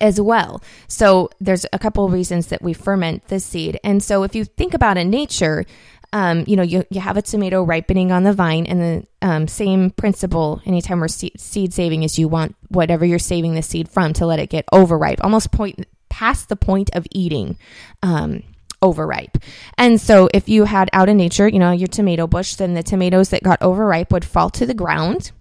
as 0.00 0.20
well. 0.20 0.62
So 0.86 1.30
there's 1.40 1.66
a 1.72 1.78
couple 1.78 2.04
of 2.04 2.12
reasons 2.12 2.48
that 2.48 2.62
we 2.62 2.72
ferment 2.72 3.28
the 3.28 3.40
seed. 3.40 3.80
And 3.82 4.02
so 4.02 4.22
if 4.22 4.34
you 4.34 4.44
think 4.44 4.74
about 4.74 4.98
in 4.98 5.10
nature, 5.10 5.64
um, 6.12 6.44
you 6.46 6.56
know, 6.56 6.62
you, 6.62 6.84
you 6.90 7.00
have 7.00 7.16
a 7.16 7.22
tomato 7.22 7.62
ripening 7.62 8.12
on 8.12 8.22
the 8.22 8.32
vine, 8.32 8.66
and 8.66 8.80
the 8.80 9.06
um, 9.26 9.48
same 9.48 9.90
principle 9.90 10.62
anytime 10.64 11.00
we're 11.00 11.08
seed, 11.08 11.38
seed 11.38 11.74
saving 11.74 12.02
is 12.02 12.18
you 12.18 12.28
want 12.28 12.56
whatever 12.68 13.04
you're 13.04 13.18
saving 13.18 13.54
the 13.54 13.62
seed 13.62 13.88
from 13.88 14.12
to 14.14 14.26
let 14.26 14.38
it 14.38 14.48
get 14.48 14.64
overripe, 14.72 15.22
almost 15.22 15.52
point 15.52 15.86
past 16.08 16.48
the 16.48 16.56
point 16.56 16.90
of 16.94 17.06
eating. 17.10 17.58
Um, 18.02 18.42
overripe. 18.80 19.38
And 19.76 20.00
so 20.00 20.28
if 20.32 20.48
you 20.48 20.62
had 20.62 20.88
out 20.92 21.08
in 21.08 21.16
nature, 21.16 21.48
you 21.48 21.58
know, 21.58 21.72
your 21.72 21.88
tomato 21.88 22.28
bush, 22.28 22.54
then 22.54 22.74
the 22.74 22.82
tomatoes 22.84 23.30
that 23.30 23.42
got 23.42 23.60
overripe 23.60 24.12
would 24.12 24.24
fall 24.24 24.50
to 24.50 24.66
the 24.66 24.72
ground 24.72 25.32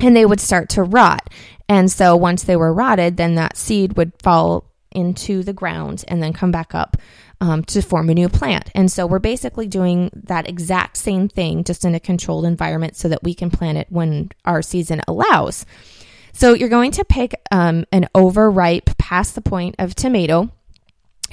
and 0.00 0.16
they 0.16 0.26
would 0.26 0.40
start 0.40 0.68
to 0.70 0.82
rot. 0.82 1.30
And 1.68 1.90
so 1.90 2.16
once 2.16 2.42
they 2.42 2.56
were 2.56 2.72
rotted, 2.72 3.16
then 3.16 3.36
that 3.36 3.56
seed 3.56 3.96
would 3.96 4.12
fall 4.22 4.64
into 4.90 5.42
the 5.42 5.52
ground 5.52 6.04
and 6.08 6.22
then 6.22 6.32
come 6.32 6.50
back 6.50 6.74
up 6.74 6.96
um, 7.40 7.62
to 7.64 7.80
form 7.80 8.10
a 8.10 8.14
new 8.14 8.28
plant. 8.28 8.70
And 8.74 8.90
so 8.90 9.06
we're 9.06 9.18
basically 9.18 9.66
doing 9.66 10.10
that 10.14 10.48
exact 10.48 10.96
same 10.96 11.28
thing, 11.28 11.64
just 11.64 11.84
in 11.84 11.94
a 11.94 12.00
controlled 12.00 12.44
environment 12.44 12.96
so 12.96 13.08
that 13.08 13.22
we 13.22 13.34
can 13.34 13.50
plant 13.50 13.78
it 13.78 13.86
when 13.88 14.30
our 14.44 14.62
season 14.62 15.00
allows. 15.06 15.64
So 16.32 16.54
you're 16.54 16.68
going 16.68 16.92
to 16.92 17.04
pick 17.04 17.34
um, 17.50 17.84
an 17.92 18.08
overripe, 18.14 18.96
past 18.98 19.34
the 19.34 19.40
point 19.40 19.76
of 19.78 19.94
tomato 19.94 20.50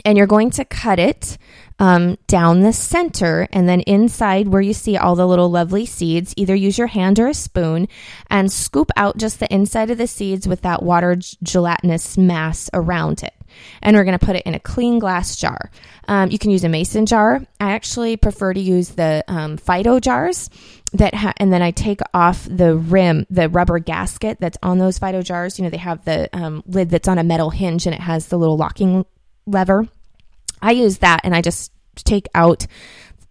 and 0.06 0.18
you're 0.18 0.28
going 0.28 0.52
to 0.52 0.66
cut 0.66 1.00
it 1.00 1.38
um, 1.80 2.18
down 2.28 2.62
the 2.62 2.74
center 2.74 3.48
and 3.52 3.70
then 3.70 3.82
inside 3.82 4.48
where 4.48 4.62
you 4.62 4.74
see 4.74 4.98
all 4.98 5.16
the 5.16 5.28
little 5.28 5.50
lovely 5.50 5.86
seeds 5.86 6.34
either 6.38 6.56
use 6.56 6.78
your 6.78 6.88
hand 6.88 7.20
or 7.20 7.28
a 7.28 7.34
spoon 7.34 7.88
and 8.30 8.52
scoop 8.52 8.90
out 8.98 9.18
just 9.18 9.40
the 9.40 9.54
inside 9.54 9.92
of 9.92 9.98
the 9.98 10.08
seeds 10.08 10.48
with 10.48 10.62
that 10.62 10.82
water 10.82 11.18
gelatinous 11.44 12.18
mass 12.18 12.70
around 12.74 13.24
it. 13.24 13.34
And 13.82 13.96
we're 13.96 14.04
going 14.04 14.18
to 14.18 14.26
put 14.26 14.36
it 14.36 14.46
in 14.46 14.56
a 14.56 14.60
clean 14.60 15.00
glass 15.00 15.36
jar. 15.36 15.72
Um, 16.08 16.30
you 16.30 16.38
can 16.38 16.52
use 16.52 16.64
a 16.64 16.70
mason 16.70 17.06
jar. 17.06 17.42
I 17.60 17.72
actually 17.72 18.18
prefer 18.18 18.54
to 18.54 18.60
use 18.60 18.90
the 18.90 19.24
um, 19.28 19.58
fido 19.58 20.00
jars 20.00 20.50
that 20.94 21.14
ha- 21.14 21.34
and 21.36 21.52
then 21.52 21.62
i 21.62 21.72
take 21.72 22.00
off 22.14 22.48
the 22.50 22.74
rim 22.74 23.26
the 23.30 23.50
rubber 23.50 23.78
gasket 23.78 24.40
that's 24.40 24.58
on 24.64 24.78
those 24.78 24.98
fido 24.98 25.22
jars. 25.22 25.58
You 25.58 25.64
know 25.64 25.70
they 25.70 25.78
have 25.78 26.06
the 26.06 26.30
um, 26.38 26.64
lid 26.68 26.90
that's 26.90 27.08
on 27.08 27.18
a 27.18 27.24
metal 27.24 27.50
hinge 27.50 27.86
and 27.86 27.96
it 27.96 28.02
has 28.02 28.28
the 28.28 28.38
little 28.38 28.58
locking 28.58 29.06
lever. 29.48 29.88
I 30.62 30.72
use 30.72 31.00
that 31.00 31.22
and 31.24 31.36
I 31.36 31.42
just 31.42 31.72
take 31.96 32.28
out 32.36 32.68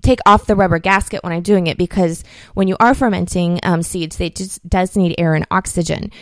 take 0.03 0.21
off 0.25 0.47
the 0.47 0.55
rubber 0.55 0.79
gasket 0.79 1.25
when 1.25 1.33
I'm 1.33 1.43
doing 1.43 1.67
it 1.67 1.77
because 1.77 2.23
when 2.55 2.69
you 2.69 2.77
are 2.79 2.95
fermenting 2.95 3.59
um, 3.65 3.83
seeds, 3.83 4.17
they 4.17 4.31
just 4.31 4.67
does 4.69 4.97
need 4.97 5.17
air 5.19 5.35
and 5.35 5.47
oxygen. 5.51 6.13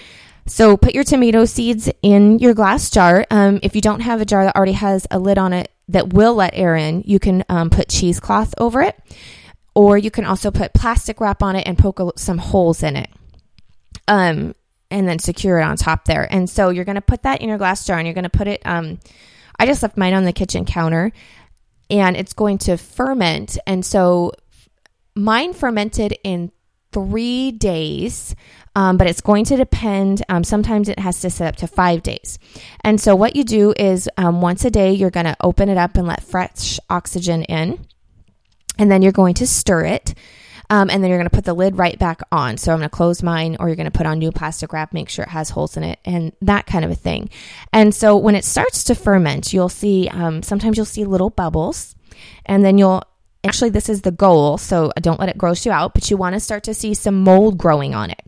So 0.46 0.76
put 0.76 0.94
your 0.94 1.04
tomato 1.04 1.44
seeds 1.44 1.90
in 2.02 2.38
your 2.38 2.54
glass 2.54 2.90
jar. 2.90 3.26
Um, 3.30 3.60
if 3.62 3.74
you 3.74 3.80
don't 3.80 4.00
have 4.00 4.20
a 4.20 4.24
jar 4.24 4.44
that 4.44 4.56
already 4.56 4.72
has 4.72 5.06
a 5.10 5.18
lid 5.18 5.38
on 5.38 5.52
it 5.52 5.70
that 5.88 6.12
will 6.12 6.34
let 6.34 6.54
air 6.54 6.76
in, 6.76 7.02
you 7.06 7.18
can 7.18 7.44
um, 7.48 7.70
put 7.70 7.88
cheesecloth 7.88 8.54
over 8.58 8.80
it, 8.80 8.98
or 9.74 9.98
you 9.98 10.10
can 10.10 10.24
also 10.24 10.50
put 10.50 10.72
plastic 10.74 11.20
wrap 11.20 11.42
on 11.42 11.56
it 11.56 11.66
and 11.66 11.78
poke 11.78 12.00
some 12.18 12.38
holes 12.38 12.82
in 12.82 12.96
it. 12.96 13.10
Um, 14.06 14.54
and 14.90 15.08
then 15.08 15.18
secure 15.18 15.58
it 15.58 15.64
on 15.64 15.76
top 15.76 16.04
there. 16.04 16.28
And 16.32 16.48
so 16.48 16.68
you're 16.68 16.84
going 16.84 16.94
to 16.94 17.00
put 17.00 17.22
that 17.22 17.40
in 17.40 17.48
your 17.48 17.58
glass 17.58 17.84
jar 17.84 17.98
and 17.98 18.06
you're 18.06 18.14
going 18.14 18.24
to 18.24 18.30
put 18.30 18.46
it 18.46 18.62
um, 18.64 19.00
I 19.64 19.66
just 19.66 19.82
left 19.82 19.96
mine 19.96 20.12
on 20.12 20.24
the 20.24 20.32
kitchen 20.34 20.66
counter 20.66 21.10
and 21.88 22.18
it's 22.18 22.34
going 22.34 22.58
to 22.58 22.76
ferment. 22.76 23.56
And 23.66 23.82
so 23.82 24.32
mine 25.16 25.54
fermented 25.54 26.18
in 26.22 26.52
three 26.92 27.50
days, 27.50 28.36
um, 28.76 28.98
but 28.98 29.06
it's 29.06 29.22
going 29.22 29.46
to 29.46 29.56
depend. 29.56 30.22
Um, 30.28 30.44
sometimes 30.44 30.90
it 30.90 30.98
has 30.98 31.20
to 31.20 31.30
set 31.30 31.48
up 31.48 31.56
to 31.56 31.66
five 31.66 32.02
days. 32.02 32.38
And 32.82 33.00
so 33.00 33.16
what 33.16 33.36
you 33.36 33.42
do 33.42 33.72
is 33.78 34.06
um, 34.18 34.42
once 34.42 34.66
a 34.66 34.70
day, 34.70 34.92
you're 34.92 35.08
going 35.08 35.24
to 35.24 35.36
open 35.40 35.70
it 35.70 35.78
up 35.78 35.96
and 35.96 36.06
let 36.06 36.22
fresh 36.22 36.78
oxygen 36.90 37.44
in. 37.44 37.86
And 38.78 38.90
then 38.90 39.00
you're 39.00 39.12
going 39.12 39.34
to 39.36 39.46
stir 39.46 39.86
it. 39.86 40.12
Um, 40.70 40.88
and 40.90 41.02
then 41.02 41.10
you're 41.10 41.18
going 41.18 41.28
to 41.28 41.34
put 41.34 41.44
the 41.44 41.54
lid 41.54 41.76
right 41.76 41.98
back 41.98 42.22
on. 42.32 42.56
So 42.56 42.72
I'm 42.72 42.78
going 42.78 42.88
to 42.88 42.96
close 42.96 43.22
mine, 43.22 43.56
or 43.60 43.68
you're 43.68 43.76
going 43.76 43.84
to 43.84 43.90
put 43.90 44.06
on 44.06 44.18
new 44.18 44.32
plastic 44.32 44.72
wrap, 44.72 44.92
make 44.92 45.08
sure 45.08 45.22
it 45.24 45.28
has 45.28 45.50
holes 45.50 45.76
in 45.76 45.84
it, 45.84 45.98
and 46.04 46.32
that 46.42 46.66
kind 46.66 46.84
of 46.84 46.90
a 46.90 46.94
thing. 46.94 47.28
And 47.72 47.94
so 47.94 48.16
when 48.16 48.34
it 48.34 48.44
starts 48.44 48.84
to 48.84 48.94
ferment, 48.94 49.52
you'll 49.52 49.68
see 49.68 50.08
um, 50.08 50.42
sometimes 50.42 50.76
you'll 50.76 50.86
see 50.86 51.04
little 51.04 51.30
bubbles, 51.30 51.94
and 52.46 52.64
then 52.64 52.78
you'll 52.78 53.02
actually 53.44 53.70
this 53.70 53.90
is 53.90 54.00
the 54.02 54.10
goal. 54.10 54.56
So 54.56 54.90
don't 55.00 55.20
let 55.20 55.28
it 55.28 55.36
gross 55.36 55.66
you 55.66 55.72
out, 55.72 55.92
but 55.92 56.10
you 56.10 56.16
want 56.16 56.34
to 56.34 56.40
start 56.40 56.64
to 56.64 56.74
see 56.74 56.94
some 56.94 57.22
mold 57.22 57.58
growing 57.58 57.94
on 57.94 58.10
it. 58.10 58.22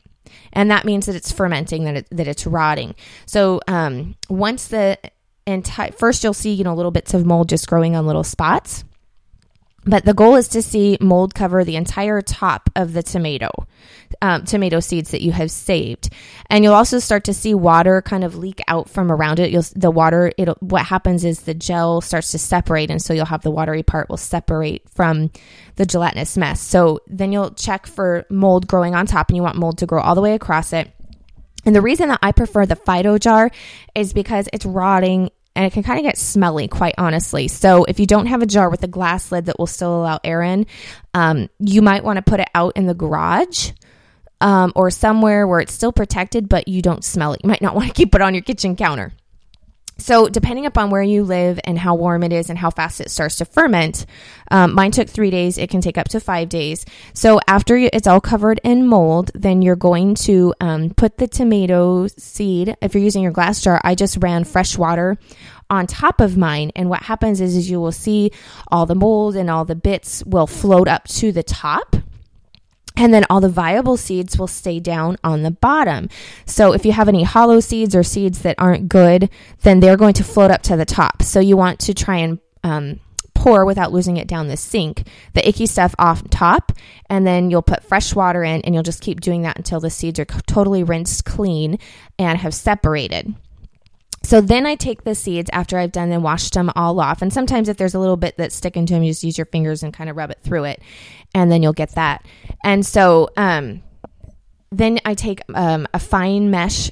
and 0.52 0.70
that 0.70 0.84
means 0.84 1.06
that 1.06 1.14
it's 1.14 1.30
fermenting, 1.30 1.84
that 1.84 1.96
it, 1.96 2.06
that 2.10 2.26
it's 2.26 2.46
rotting. 2.46 2.94
So 3.26 3.60
um, 3.68 4.16
once 4.28 4.68
the 4.68 4.98
entire 5.46 5.92
first, 5.92 6.24
you'll 6.24 6.34
see 6.34 6.52
you 6.52 6.64
know 6.64 6.74
little 6.74 6.90
bits 6.90 7.14
of 7.14 7.24
mold 7.24 7.48
just 7.48 7.68
growing 7.68 7.94
on 7.94 8.06
little 8.06 8.24
spots. 8.24 8.84
But 9.86 10.04
the 10.04 10.14
goal 10.14 10.34
is 10.34 10.48
to 10.48 10.62
see 10.62 10.98
mold 11.00 11.34
cover 11.34 11.62
the 11.62 11.76
entire 11.76 12.20
top 12.20 12.68
of 12.74 12.92
the 12.92 13.04
tomato, 13.04 13.50
um, 14.20 14.44
tomato 14.44 14.80
seeds 14.80 15.12
that 15.12 15.22
you 15.22 15.30
have 15.30 15.50
saved, 15.50 16.10
and 16.50 16.64
you'll 16.64 16.74
also 16.74 16.98
start 16.98 17.24
to 17.24 17.34
see 17.34 17.54
water 17.54 18.02
kind 18.02 18.24
of 18.24 18.36
leak 18.36 18.60
out 18.66 18.88
from 18.90 19.12
around 19.12 19.38
it. 19.38 19.52
You'll 19.52 19.64
the 19.76 19.92
water. 19.92 20.32
It 20.36 20.48
what 20.60 20.86
happens 20.86 21.24
is 21.24 21.42
the 21.42 21.54
gel 21.54 22.00
starts 22.00 22.32
to 22.32 22.38
separate, 22.38 22.90
and 22.90 23.00
so 23.00 23.14
you'll 23.14 23.26
have 23.26 23.42
the 23.42 23.50
watery 23.52 23.84
part 23.84 24.08
will 24.10 24.16
separate 24.16 24.88
from 24.90 25.30
the 25.76 25.86
gelatinous 25.86 26.36
mess. 26.36 26.60
So 26.60 27.00
then 27.06 27.30
you'll 27.30 27.52
check 27.52 27.86
for 27.86 28.26
mold 28.28 28.66
growing 28.66 28.96
on 28.96 29.06
top, 29.06 29.28
and 29.28 29.36
you 29.36 29.42
want 29.42 29.56
mold 29.56 29.78
to 29.78 29.86
grow 29.86 30.02
all 30.02 30.16
the 30.16 30.20
way 30.20 30.34
across 30.34 30.72
it. 30.72 30.90
And 31.64 31.74
the 31.74 31.82
reason 31.82 32.08
that 32.08 32.20
I 32.22 32.32
prefer 32.32 32.64
the 32.64 32.76
Fido 32.76 33.18
jar 33.18 33.50
is 33.94 34.12
because 34.12 34.48
it's 34.52 34.64
rotting 34.64 35.30
and 35.56 35.64
it 35.64 35.72
can 35.72 35.82
kind 35.82 35.98
of 35.98 36.04
get 36.04 36.18
smelly, 36.18 36.68
quite 36.68 36.94
honestly. 36.98 37.48
So 37.48 37.84
if 37.84 37.98
you 37.98 38.06
don't 38.06 38.26
have 38.26 38.42
a 38.42 38.46
jar 38.46 38.68
with 38.68 38.82
a 38.84 38.88
glass 38.88 39.32
lid 39.32 39.46
that 39.46 39.58
will 39.58 39.66
still 39.66 39.96
allow 39.96 40.20
air 40.22 40.42
in, 40.42 40.66
um, 41.14 41.48
you 41.58 41.82
might 41.82 42.04
want 42.04 42.18
to 42.18 42.22
put 42.22 42.40
it 42.40 42.48
out 42.54 42.76
in 42.76 42.86
the 42.86 42.94
garage. 42.94 43.72
Um, 44.38 44.74
or 44.76 44.90
somewhere 44.90 45.46
where 45.46 45.60
it's 45.60 45.72
still 45.72 45.92
protected, 45.92 46.46
but 46.46 46.68
you 46.68 46.82
don't 46.82 47.02
smell 47.02 47.32
it. 47.32 47.40
You 47.42 47.48
might 47.48 47.62
not 47.62 47.74
want 47.74 47.88
to 47.88 47.94
keep 47.94 48.14
it 48.14 48.20
on 48.20 48.34
your 48.34 48.42
kitchen 48.42 48.76
counter. 48.76 49.14
So, 49.98 50.28
depending 50.28 50.66
upon 50.66 50.90
where 50.90 51.02
you 51.02 51.24
live 51.24 51.58
and 51.64 51.78
how 51.78 51.94
warm 51.94 52.22
it 52.22 52.32
is 52.32 52.50
and 52.50 52.58
how 52.58 52.70
fast 52.70 53.00
it 53.00 53.10
starts 53.10 53.36
to 53.36 53.46
ferment, 53.46 54.04
um, 54.50 54.74
mine 54.74 54.90
took 54.90 55.08
three 55.08 55.30
days. 55.30 55.56
It 55.56 55.70
can 55.70 55.80
take 55.80 55.96
up 55.96 56.08
to 56.10 56.20
five 56.20 56.50
days. 56.50 56.84
So, 57.14 57.40
after 57.48 57.76
it's 57.76 58.06
all 58.06 58.20
covered 58.20 58.60
in 58.62 58.86
mold, 58.86 59.30
then 59.34 59.62
you're 59.62 59.74
going 59.74 60.14
to 60.16 60.52
um, 60.60 60.90
put 60.90 61.16
the 61.16 61.26
tomato 61.26 62.08
seed. 62.08 62.76
If 62.82 62.94
you're 62.94 63.02
using 63.02 63.22
your 63.22 63.32
glass 63.32 63.62
jar, 63.62 63.80
I 63.84 63.94
just 63.94 64.18
ran 64.20 64.44
fresh 64.44 64.76
water 64.76 65.16
on 65.70 65.86
top 65.86 66.20
of 66.20 66.36
mine. 66.36 66.72
And 66.76 66.90
what 66.90 67.02
happens 67.02 67.40
is, 67.40 67.56
is 67.56 67.70
you 67.70 67.80
will 67.80 67.92
see 67.92 68.32
all 68.68 68.84
the 68.86 68.94
mold 68.94 69.34
and 69.34 69.48
all 69.48 69.64
the 69.64 69.74
bits 69.74 70.22
will 70.26 70.46
float 70.46 70.88
up 70.88 71.08
to 71.08 71.32
the 71.32 71.42
top 71.42 71.96
and 72.96 73.12
then 73.12 73.24
all 73.28 73.40
the 73.40 73.48
viable 73.48 73.96
seeds 73.96 74.38
will 74.38 74.46
stay 74.46 74.80
down 74.80 75.16
on 75.22 75.42
the 75.42 75.50
bottom. 75.50 76.08
So 76.46 76.72
if 76.72 76.86
you 76.86 76.92
have 76.92 77.08
any 77.08 77.22
hollow 77.22 77.60
seeds 77.60 77.94
or 77.94 78.02
seeds 78.02 78.40
that 78.40 78.56
aren't 78.58 78.88
good, 78.88 79.30
then 79.62 79.80
they're 79.80 79.96
going 79.96 80.14
to 80.14 80.24
float 80.24 80.50
up 80.50 80.62
to 80.62 80.76
the 80.76 80.84
top. 80.84 81.22
So 81.22 81.40
you 81.40 81.56
want 81.56 81.78
to 81.80 81.94
try 81.94 82.16
and 82.16 82.38
um, 82.64 83.00
pour 83.34 83.64
without 83.64 83.92
losing 83.92 84.16
it 84.16 84.26
down 84.26 84.48
the 84.48 84.56
sink, 84.56 85.06
the 85.34 85.46
icky 85.46 85.66
stuff 85.66 85.94
off 85.98 86.28
top, 86.30 86.72
and 87.08 87.26
then 87.26 87.50
you'll 87.50 87.62
put 87.62 87.84
fresh 87.84 88.14
water 88.14 88.42
in 88.42 88.60
and 88.62 88.74
you'll 88.74 88.82
just 88.82 89.02
keep 89.02 89.20
doing 89.20 89.42
that 89.42 89.56
until 89.56 89.78
the 89.78 89.90
seeds 89.90 90.18
are 90.18 90.24
totally 90.24 90.82
rinsed 90.82 91.24
clean 91.24 91.78
and 92.18 92.38
have 92.38 92.54
separated. 92.54 93.34
So 94.26 94.40
then 94.40 94.66
I 94.66 94.74
take 94.74 95.04
the 95.04 95.14
seeds 95.14 95.48
after 95.52 95.78
I've 95.78 95.92
done 95.92 96.10
and 96.10 96.24
washed 96.24 96.54
them 96.54 96.72
all 96.74 96.98
off. 96.98 97.22
And 97.22 97.32
sometimes 97.32 97.68
if 97.68 97.76
there's 97.76 97.94
a 97.94 98.00
little 98.00 98.16
bit 98.16 98.36
that's 98.36 98.56
sticking 98.56 98.84
to 98.86 98.94
them, 98.94 99.04
you 99.04 99.12
just 99.12 99.22
use 99.22 99.38
your 99.38 99.46
fingers 99.46 99.84
and 99.84 99.94
kind 99.94 100.10
of 100.10 100.16
rub 100.16 100.32
it 100.32 100.40
through 100.42 100.64
it. 100.64 100.82
And 101.36 101.52
then 101.52 101.62
you'll 101.62 101.74
get 101.74 101.94
that. 101.96 102.26
And 102.64 102.84
so 102.84 103.28
um, 103.36 103.82
then 104.72 104.98
I 105.04 105.14
take 105.14 105.42
um, 105.54 105.86
a 105.92 105.98
fine 105.98 106.50
mesh 106.50 106.90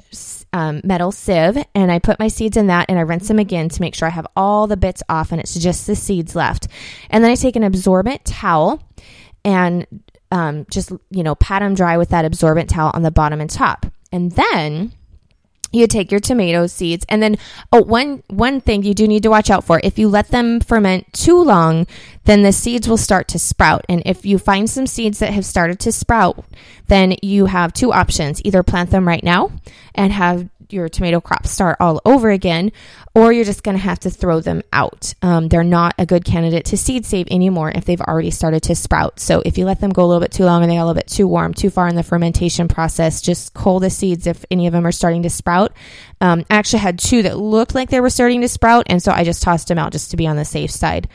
um, 0.52 0.82
metal 0.84 1.10
sieve 1.10 1.56
and 1.74 1.90
I 1.90 1.98
put 1.98 2.18
my 2.20 2.28
seeds 2.28 2.56
in 2.56 2.66
that 2.66 2.86
and 2.90 2.98
I 2.98 3.02
rinse 3.02 3.26
them 3.26 3.38
again 3.38 3.70
to 3.70 3.80
make 3.80 3.94
sure 3.94 4.06
I 4.06 4.10
have 4.10 4.26
all 4.36 4.66
the 4.66 4.76
bits 4.76 5.02
off 5.08 5.32
and 5.32 5.40
it's 5.40 5.54
just 5.54 5.86
the 5.86 5.96
seeds 5.96 6.36
left. 6.36 6.68
And 7.08 7.24
then 7.24 7.30
I 7.30 7.36
take 7.36 7.56
an 7.56 7.64
absorbent 7.64 8.24
towel 8.26 8.82
and 9.44 9.86
um, 10.30 10.66
just, 10.70 10.92
you 11.10 11.22
know, 11.22 11.34
pat 11.34 11.62
them 11.62 11.74
dry 11.74 11.96
with 11.96 12.10
that 12.10 12.26
absorbent 12.26 12.68
towel 12.68 12.90
on 12.92 13.02
the 13.02 13.10
bottom 13.10 13.40
and 13.40 13.48
top. 13.48 13.86
And 14.12 14.30
then 14.32 14.92
you 15.74 15.86
take 15.86 16.10
your 16.10 16.20
tomato 16.20 16.66
seeds. 16.66 17.04
And 17.08 17.22
then 17.22 17.38
oh 17.72 17.82
one 17.82 18.22
one 18.28 18.60
thing 18.60 18.82
you 18.82 18.94
do 18.94 19.06
need 19.06 19.22
to 19.24 19.30
watch 19.30 19.50
out 19.50 19.64
for 19.64 19.80
if 19.82 19.98
you 19.98 20.08
let 20.08 20.28
them 20.28 20.60
ferment 20.60 21.12
too 21.12 21.42
long 21.42 21.86
then 22.24 22.42
the 22.42 22.52
seeds 22.52 22.88
will 22.88 22.96
start 22.96 23.28
to 23.28 23.38
sprout. 23.38 23.84
And 23.88 24.02
if 24.06 24.24
you 24.24 24.38
find 24.38 24.68
some 24.68 24.86
seeds 24.86 25.18
that 25.18 25.32
have 25.32 25.44
started 25.44 25.80
to 25.80 25.92
sprout 25.92 26.44
then 26.86 27.16
you 27.22 27.46
have 27.46 27.72
two 27.72 27.92
options. 27.92 28.40
Either 28.44 28.62
plant 28.62 28.90
them 28.90 29.06
right 29.06 29.24
now 29.24 29.50
and 29.94 30.12
have 30.12 30.48
your 30.70 30.88
tomato 30.88 31.20
crop 31.20 31.46
start 31.46 31.76
all 31.80 32.00
over 32.04 32.30
again, 32.30 32.72
or 33.14 33.32
you're 33.32 33.44
just 33.44 33.62
going 33.62 33.76
to 33.76 33.82
have 33.82 34.00
to 34.00 34.10
throw 34.10 34.40
them 34.40 34.62
out. 34.72 35.14
Um, 35.22 35.48
they're 35.48 35.62
not 35.62 35.94
a 35.98 36.06
good 36.06 36.24
candidate 36.24 36.64
to 36.66 36.76
seed 36.76 37.06
save 37.06 37.28
anymore 37.30 37.70
if 37.72 37.84
they've 37.84 38.00
already 38.00 38.32
started 38.32 38.62
to 38.64 38.74
sprout. 38.74 39.20
So 39.20 39.40
if 39.44 39.56
you 39.56 39.66
let 39.66 39.80
them 39.80 39.90
go 39.90 40.04
a 40.04 40.06
little 40.06 40.20
bit 40.20 40.32
too 40.32 40.44
long 40.44 40.62
and 40.62 40.70
they 40.70 40.76
got 40.76 40.82
a 40.82 40.86
little 40.86 40.94
bit 40.94 41.06
too 41.06 41.28
warm, 41.28 41.54
too 41.54 41.70
far 41.70 41.86
in 41.86 41.94
the 41.94 42.02
fermentation 42.02 42.66
process, 42.66 43.22
just 43.22 43.54
cull 43.54 43.78
the 43.78 43.90
seeds 43.90 44.26
if 44.26 44.44
any 44.50 44.66
of 44.66 44.72
them 44.72 44.86
are 44.86 44.92
starting 44.92 45.22
to 45.22 45.30
sprout. 45.30 45.72
Um, 46.20 46.44
I 46.50 46.56
actually 46.56 46.80
had 46.80 46.98
two 46.98 47.22
that 47.22 47.38
looked 47.38 47.74
like 47.74 47.90
they 47.90 48.00
were 48.00 48.10
starting 48.10 48.40
to 48.40 48.48
sprout, 48.48 48.86
and 48.88 49.00
so 49.00 49.12
I 49.12 49.22
just 49.22 49.42
tossed 49.42 49.68
them 49.68 49.78
out 49.78 49.92
just 49.92 50.10
to 50.10 50.16
be 50.16 50.26
on 50.26 50.36
the 50.36 50.44
safe 50.44 50.70
side. 50.70 51.08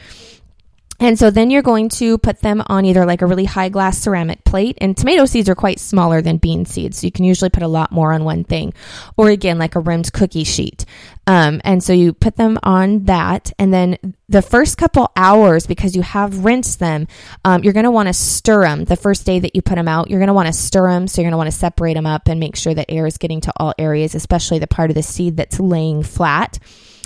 And 1.00 1.18
so 1.18 1.32
then 1.32 1.50
you're 1.50 1.62
going 1.62 1.90
to 1.90 2.18
put 2.18 2.42
them 2.42 2.62
on 2.68 2.86
either 2.86 3.06
like 3.06 3.22
a 3.22 3.26
really 3.26 3.46
high 3.46 3.70
glass 3.70 3.98
ceramic 3.98 4.44
plate. 4.44 4.78
And 4.82 4.98
tomato 4.98 5.26
seeds 5.26 5.48
are 5.48 5.56
quite 5.56 5.80
smaller 5.80 6.22
than 6.22 6.38
bean 6.38 6.66
seeds. 6.66 7.00
So 7.00 7.08
you 7.08 7.12
can 7.12 7.26
usually 7.26 7.50
put 7.50 7.64
a 7.64 7.68
lot 7.68 7.92
more 7.92 8.12
on 8.12 8.26
one 8.26 8.44
thing. 8.44 8.74
Or 9.16 9.30
again, 9.30 9.58
like 9.58 9.76
a 9.76 9.80
rimmed 9.80 10.12
cookie 10.12 10.44
sheet. 10.44 10.86
Um, 11.26 11.62
and 11.64 11.84
so 11.84 11.94
you 11.94 12.14
put 12.14 12.36
them 12.36 12.58
on 12.64 13.06
that. 13.06 13.52
And 13.58 13.74
then 13.74 13.98
the 14.28 14.42
first 14.42 14.78
couple 14.78 15.12
hours, 15.16 15.68
because 15.68 15.96
you 15.96 16.02
have 16.02 16.44
rinsed 16.44 16.80
them, 16.80 17.08
um, 17.46 17.64
you're 17.64 17.74
going 17.74 17.86
to 17.86 17.92
want 17.92 18.08
to 18.08 18.14
stir 18.14 18.64
them 18.64 18.84
the 18.84 18.96
first 18.96 19.26
day 19.26 19.40
that 19.40 19.56
you 19.56 19.62
put 19.62 19.76
them 19.76 19.88
out. 19.88 20.10
You're 20.10 20.20
going 20.20 20.28
to 20.28 20.34
want 20.34 20.48
to 20.48 20.54
stir 20.54 20.90
them. 20.90 21.08
So 21.08 21.22
you're 21.22 21.28
going 21.28 21.34
to 21.34 21.38
want 21.38 21.52
to 21.52 21.58
separate 21.58 21.94
them 21.94 22.08
up 22.08 22.28
and 22.28 22.40
make 22.40 22.56
sure 22.56 22.74
that 22.74 22.92
air 22.92 23.06
is 23.06 23.18
getting 23.18 23.42
to 23.42 23.54
all 23.58 23.74
areas, 23.78 24.16
especially 24.16 24.60
the 24.60 24.68
part 24.68 24.92
of 24.92 24.96
the 24.96 25.04
seed 25.04 25.38
that's 25.38 25.60
laying 25.60 26.04
flat. 26.04 26.60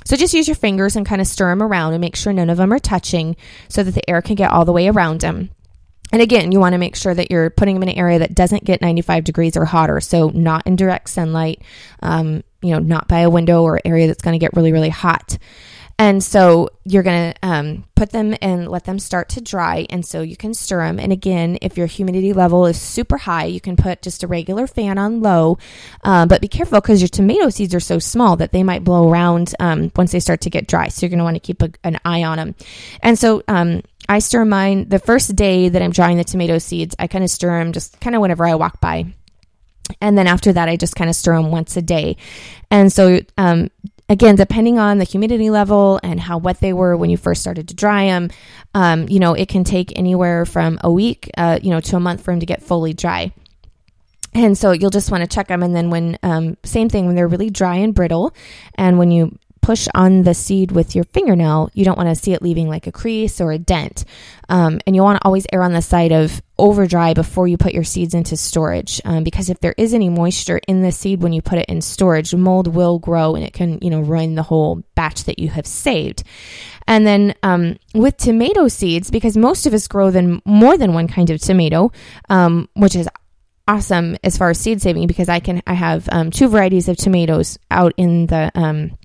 So 0.05 0.15
just 0.15 0.33
use 0.33 0.47
your 0.47 0.55
fingers 0.55 0.95
and 0.95 1.05
kind 1.05 1.21
of 1.21 1.27
stir 1.27 1.49
them 1.49 1.63
around 1.63 1.93
and 1.93 2.01
make 2.01 2.15
sure 2.15 2.33
none 2.33 2.49
of 2.49 2.57
them 2.57 2.73
are 2.73 2.79
touching 2.79 3.35
so 3.69 3.83
that 3.83 3.93
the 3.93 4.09
air 4.09 4.21
can 4.21 4.35
get 4.35 4.51
all 4.51 4.65
the 4.65 4.73
way 4.73 4.87
around 4.87 5.21
them. 5.21 5.49
And 6.11 6.21
again, 6.21 6.51
you 6.51 6.59
want 6.59 6.73
to 6.73 6.77
make 6.77 6.95
sure 6.95 7.13
that 7.13 7.31
you're 7.31 7.49
putting 7.49 7.75
them 7.75 7.83
in 7.83 7.89
an 7.89 7.97
area 7.97 8.19
that 8.19 8.35
doesn't 8.35 8.65
get 8.65 8.81
95 8.81 9.23
degrees 9.23 9.57
or 9.57 9.65
hotter. 9.65 9.99
So 9.99 10.29
not 10.29 10.67
in 10.67 10.75
direct 10.75 11.09
sunlight, 11.09 11.63
um, 12.01 12.43
you 12.61 12.71
know, 12.71 12.79
not 12.79 13.07
by 13.07 13.21
a 13.21 13.31
window 13.31 13.63
or 13.63 13.79
area 13.83 14.05
that's 14.05 14.21
going 14.21 14.33
to 14.33 14.43
get 14.43 14.55
really, 14.55 14.71
really 14.71 14.89
hot. 14.89 15.39
And 15.99 16.23
so 16.23 16.69
you're 16.83 17.03
going 17.03 17.33
to 17.33 17.39
um, 17.47 17.85
put 17.95 18.11
them 18.11 18.35
and 18.41 18.67
let 18.67 18.85
them 18.85 18.97
start 18.97 19.29
to 19.29 19.41
dry. 19.41 19.85
And 19.89 20.05
so 20.05 20.21
you 20.21 20.35
can 20.35 20.53
stir 20.53 20.85
them. 20.85 20.99
And 20.99 21.11
again, 21.11 21.57
if 21.61 21.77
your 21.77 21.87
humidity 21.87 22.33
level 22.33 22.65
is 22.65 22.81
super 22.81 23.17
high, 23.17 23.45
you 23.45 23.61
can 23.61 23.75
put 23.75 24.01
just 24.01 24.23
a 24.23 24.27
regular 24.27 24.65
fan 24.65 24.97
on 24.97 25.21
low. 25.21 25.59
Um, 26.03 26.27
but 26.27 26.41
be 26.41 26.47
careful 26.47 26.81
because 26.81 27.01
your 27.01 27.09
tomato 27.09 27.49
seeds 27.49 27.75
are 27.75 27.79
so 27.79 27.99
small 27.99 28.35
that 28.37 28.51
they 28.51 28.63
might 28.63 28.83
blow 28.83 29.07
around 29.07 29.53
um, 29.59 29.91
once 29.95 30.11
they 30.11 30.19
start 30.19 30.41
to 30.41 30.49
get 30.49 30.67
dry. 30.67 30.87
So 30.87 31.05
you're 31.05 31.11
going 31.11 31.19
to 31.19 31.23
want 31.25 31.35
to 31.35 31.39
keep 31.39 31.61
a, 31.61 31.69
an 31.83 31.99
eye 32.03 32.23
on 32.23 32.37
them. 32.37 32.55
And 33.01 33.17
so 33.17 33.43
um, 33.47 33.83
I 34.09 34.19
stir 34.19 34.45
mine 34.45 34.89
the 34.89 34.99
first 34.99 35.35
day 35.35 35.69
that 35.69 35.81
I'm 35.81 35.91
drying 35.91 36.17
the 36.17 36.23
tomato 36.23 36.57
seeds. 36.57 36.95
I 36.97 37.07
kind 37.07 37.23
of 37.23 37.29
stir 37.29 37.59
them 37.59 37.71
just 37.71 37.99
kind 38.01 38.15
of 38.15 38.21
whenever 38.21 38.45
I 38.45 38.55
walk 38.55 38.81
by. 38.81 39.13
And 40.01 40.17
then 40.17 40.27
after 40.27 40.53
that, 40.53 40.69
I 40.69 40.75
just 40.75 40.95
kind 40.95 41.09
of 41.09 41.15
stir 41.15 41.35
them 41.35 41.51
once 41.51 41.77
a 41.77 41.81
day. 41.81 42.17
And 42.71 42.91
so, 42.91 43.19
um, 43.37 43.69
again, 44.13 44.35
depending 44.35 44.77
on 44.77 44.99
the 44.99 45.03
humidity 45.03 45.49
level 45.49 45.99
and 46.03 46.19
how 46.19 46.37
wet 46.37 46.59
they 46.59 46.71
were 46.71 46.95
when 46.95 47.09
you 47.09 47.17
first 47.17 47.41
started 47.41 47.67
to 47.67 47.73
dry 47.73 48.05
them, 48.05 48.29
um, 48.75 49.09
you 49.09 49.19
know, 49.19 49.33
it 49.33 49.49
can 49.49 49.63
take 49.63 49.91
anywhere 49.97 50.45
from 50.45 50.77
a 50.83 50.91
week, 50.91 51.31
uh, 51.35 51.57
you 51.63 51.71
know, 51.71 51.79
to 51.79 51.95
a 51.95 51.99
month 51.99 52.23
for 52.23 52.31
them 52.31 52.39
to 52.39 52.45
get 52.45 52.61
fully 52.61 52.93
dry. 52.93 53.33
And 54.35 54.55
so 54.55 54.71
you'll 54.71 54.91
just 54.91 55.09
want 55.09 55.23
to 55.23 55.27
check 55.27 55.47
them. 55.47 55.63
And 55.63 55.75
then 55.75 55.89
when, 55.89 56.19
um, 56.21 56.57
same 56.63 56.89
thing, 56.89 57.07
when 57.07 57.15
they're 57.15 57.27
really 57.27 57.49
dry 57.49 57.77
and 57.77 57.93
brittle, 57.93 58.35
and 58.75 58.99
when 58.99 59.09
you 59.09 59.37
push 59.61 59.87
on 59.95 60.23
the 60.23 60.35
seed 60.35 60.71
with 60.71 60.93
your 60.93 61.05
fingernail, 61.05 61.71
you 61.73 61.83
don't 61.83 61.97
want 61.97 62.09
to 62.09 62.15
see 62.15 62.33
it 62.33 62.41
leaving 62.43 62.69
like 62.69 62.85
a 62.85 62.91
crease 62.91 63.41
or 63.41 63.51
a 63.51 63.57
dent. 63.57 64.05
Um, 64.47 64.79
and 64.85 64.95
you 64.95 65.01
want 65.01 65.19
to 65.19 65.25
always 65.25 65.47
err 65.51 65.63
on 65.63 65.73
the 65.73 65.81
side 65.81 66.11
of 66.11 66.41
over 66.63 66.87
dry 66.87 67.13
before 67.13 67.45
you 67.45 67.57
put 67.57 67.73
your 67.73 67.83
seeds 67.83 68.13
into 68.13 68.37
storage. 68.37 69.01
Um, 69.03 69.25
because 69.25 69.49
if 69.49 69.59
there 69.59 69.75
is 69.77 69.93
any 69.93 70.07
moisture 70.07 70.61
in 70.65 70.81
the 70.81 70.93
seed 70.93 71.21
when 71.21 71.33
you 71.33 71.41
put 71.41 71.59
it 71.59 71.65
in 71.67 71.81
storage, 71.81 72.33
mold 72.33 72.73
will 72.73 72.99
grow 72.99 73.35
and 73.35 73.43
it 73.43 73.51
can, 73.51 73.79
you 73.81 73.89
know, 73.89 73.99
ruin 73.99 74.35
the 74.35 74.43
whole 74.43 74.81
batch 74.95 75.25
that 75.25 75.39
you 75.39 75.49
have 75.49 75.67
saved. 75.67 76.23
And 76.87 77.05
then 77.05 77.35
um, 77.43 77.77
with 77.93 78.15
tomato 78.15 78.69
seeds, 78.69 79.11
because 79.11 79.35
most 79.35 79.65
of 79.65 79.73
us 79.73 79.89
grow 79.89 80.09
then 80.09 80.41
more 80.45 80.77
than 80.77 80.93
one 80.93 81.09
kind 81.09 81.29
of 81.29 81.41
tomato, 81.41 81.91
um, 82.29 82.69
which 82.75 82.95
is 82.95 83.09
awesome 83.67 84.15
as 84.23 84.37
far 84.37 84.49
as 84.49 84.57
seed 84.57 84.81
saving 84.81 85.07
because 85.07 85.27
I 85.27 85.41
can 85.41 85.61
I 85.67 85.73
have 85.73 86.07
um, 86.13 86.31
two 86.31 86.47
varieties 86.47 86.87
of 86.87 86.95
tomatoes 86.95 87.59
out 87.71 87.93
in 87.97 88.27
the 88.27 88.51
um, 88.55 88.97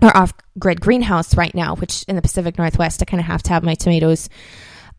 or 0.00 0.16
off 0.16 0.32
grid 0.58 0.80
greenhouse 0.80 1.36
right 1.36 1.54
now, 1.54 1.76
which 1.76 2.04
in 2.08 2.16
the 2.16 2.22
Pacific 2.22 2.56
Northwest, 2.56 3.02
I 3.02 3.04
kind 3.04 3.20
of 3.20 3.26
have 3.26 3.42
to 3.44 3.50
have 3.50 3.62
my 3.62 3.74
tomatoes 3.74 4.30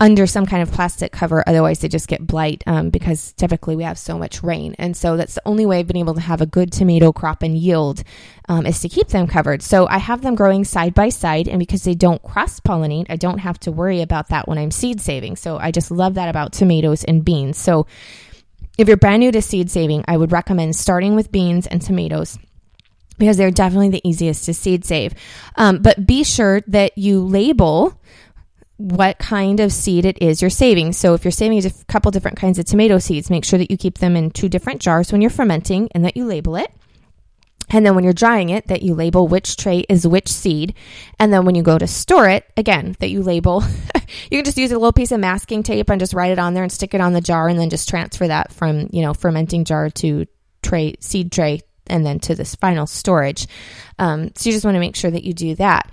under 0.03 0.27
some 0.27 0.45
kind 0.45 0.61
of 0.61 0.69
plastic 0.69 1.13
cover. 1.13 1.45
Otherwise, 1.47 1.79
they 1.79 1.87
just 1.87 2.09
get 2.09 2.27
blight 2.27 2.61
um, 2.67 2.89
because 2.89 3.31
typically 3.31 3.77
we 3.77 3.83
have 3.83 3.97
so 3.97 4.17
much 4.17 4.43
rain. 4.43 4.75
And 4.77 4.97
so 4.97 5.15
that's 5.15 5.35
the 5.35 5.41
only 5.45 5.65
way 5.65 5.79
I've 5.79 5.87
been 5.87 5.95
able 5.95 6.15
to 6.15 6.19
have 6.19 6.41
a 6.41 6.45
good 6.45 6.73
tomato 6.73 7.13
crop 7.13 7.41
and 7.41 7.57
yield 7.57 8.03
um, 8.49 8.65
is 8.65 8.81
to 8.81 8.89
keep 8.89 9.07
them 9.07 9.27
covered. 9.27 9.61
So 9.61 9.87
I 9.87 9.99
have 9.99 10.21
them 10.21 10.35
growing 10.35 10.65
side 10.65 10.93
by 10.93 11.07
side. 11.07 11.47
And 11.47 11.57
because 11.57 11.83
they 11.83 11.95
don't 11.95 12.21
cross 12.21 12.59
pollinate, 12.59 13.05
I 13.07 13.15
don't 13.15 13.37
have 13.37 13.57
to 13.61 13.71
worry 13.71 14.01
about 14.01 14.27
that 14.27 14.45
when 14.45 14.57
I'm 14.57 14.71
seed 14.71 14.99
saving. 14.99 15.37
So 15.37 15.57
I 15.57 15.71
just 15.71 15.89
love 15.89 16.15
that 16.15 16.27
about 16.27 16.51
tomatoes 16.51 17.05
and 17.05 17.23
beans. 17.23 17.57
So 17.57 17.87
if 18.77 18.89
you're 18.89 18.97
brand 18.97 19.21
new 19.21 19.31
to 19.31 19.41
seed 19.41 19.71
saving, 19.71 20.03
I 20.05 20.17
would 20.17 20.33
recommend 20.33 20.75
starting 20.75 21.15
with 21.15 21.31
beans 21.31 21.65
and 21.65 21.81
tomatoes 21.81 22.37
because 23.17 23.37
they're 23.37 23.51
definitely 23.51 23.89
the 23.89 24.01
easiest 24.03 24.43
to 24.45 24.53
seed 24.53 24.83
save. 24.83 25.13
Um, 25.55 25.77
but 25.77 26.05
be 26.05 26.25
sure 26.25 26.59
that 26.67 26.97
you 26.97 27.23
label 27.25 27.97
what 28.83 29.17
kind 29.17 29.61
of 29.61 29.71
seed 29.71 30.03
it 30.03 30.21
is 30.21 30.41
you're 30.41 30.49
saving. 30.49 30.91
So 30.91 31.13
if 31.13 31.23
you're 31.23 31.31
saving 31.31 31.65
a 31.65 31.71
couple 31.87 32.11
different 32.11 32.35
kinds 32.35 32.59
of 32.59 32.65
tomato 32.65 32.99
seeds, 32.99 33.29
make 33.29 33.45
sure 33.45 33.57
that 33.57 33.71
you 33.71 33.77
keep 33.77 33.99
them 33.99 34.17
in 34.17 34.29
two 34.29 34.49
different 34.49 34.81
jars 34.81 35.09
when 35.09 35.21
you're 35.21 35.29
fermenting 35.29 35.87
and 35.95 36.03
that 36.03 36.17
you 36.17 36.25
label 36.25 36.57
it. 36.57 36.69
And 37.69 37.85
then 37.85 37.95
when 37.95 38.03
you're 38.03 38.11
drying 38.11 38.49
it, 38.49 38.67
that 38.67 38.81
you 38.81 38.93
label 38.93 39.25
which 39.25 39.55
tray 39.55 39.85
is 39.87 40.05
which 40.05 40.27
seed. 40.27 40.73
And 41.17 41.31
then 41.31 41.45
when 41.45 41.55
you 41.55 41.63
go 41.63 41.77
to 41.77 41.87
store 41.87 42.27
it, 42.27 42.43
again, 42.57 42.97
that 42.99 43.09
you 43.09 43.23
label, 43.23 43.63
you 44.29 44.37
can 44.37 44.43
just 44.43 44.57
use 44.57 44.73
a 44.73 44.77
little 44.77 44.91
piece 44.91 45.13
of 45.13 45.21
masking 45.21 45.63
tape 45.63 45.89
and 45.89 45.97
just 45.97 46.13
write 46.13 46.31
it 46.31 46.39
on 46.39 46.53
there 46.53 46.63
and 46.63 46.71
stick 46.71 46.93
it 46.93 46.99
on 46.99 47.13
the 47.13 47.21
jar 47.21 47.47
and 47.47 47.57
then 47.57 47.69
just 47.69 47.87
transfer 47.87 48.27
that 48.27 48.51
from, 48.51 48.89
you 48.91 49.01
know, 49.01 49.13
fermenting 49.13 49.63
jar 49.63 49.89
to 49.91 50.25
tray, 50.61 50.95
seed 50.99 51.31
tray, 51.31 51.61
and 51.87 52.05
then 52.05 52.19
to 52.19 52.35
this 52.35 52.53
final 52.55 52.85
storage. 52.85 53.47
Um, 53.97 54.33
so 54.35 54.49
you 54.49 54.53
just 54.53 54.65
want 54.65 54.75
to 54.75 54.81
make 54.81 54.97
sure 54.97 55.11
that 55.11 55.23
you 55.23 55.33
do 55.33 55.55
that. 55.55 55.89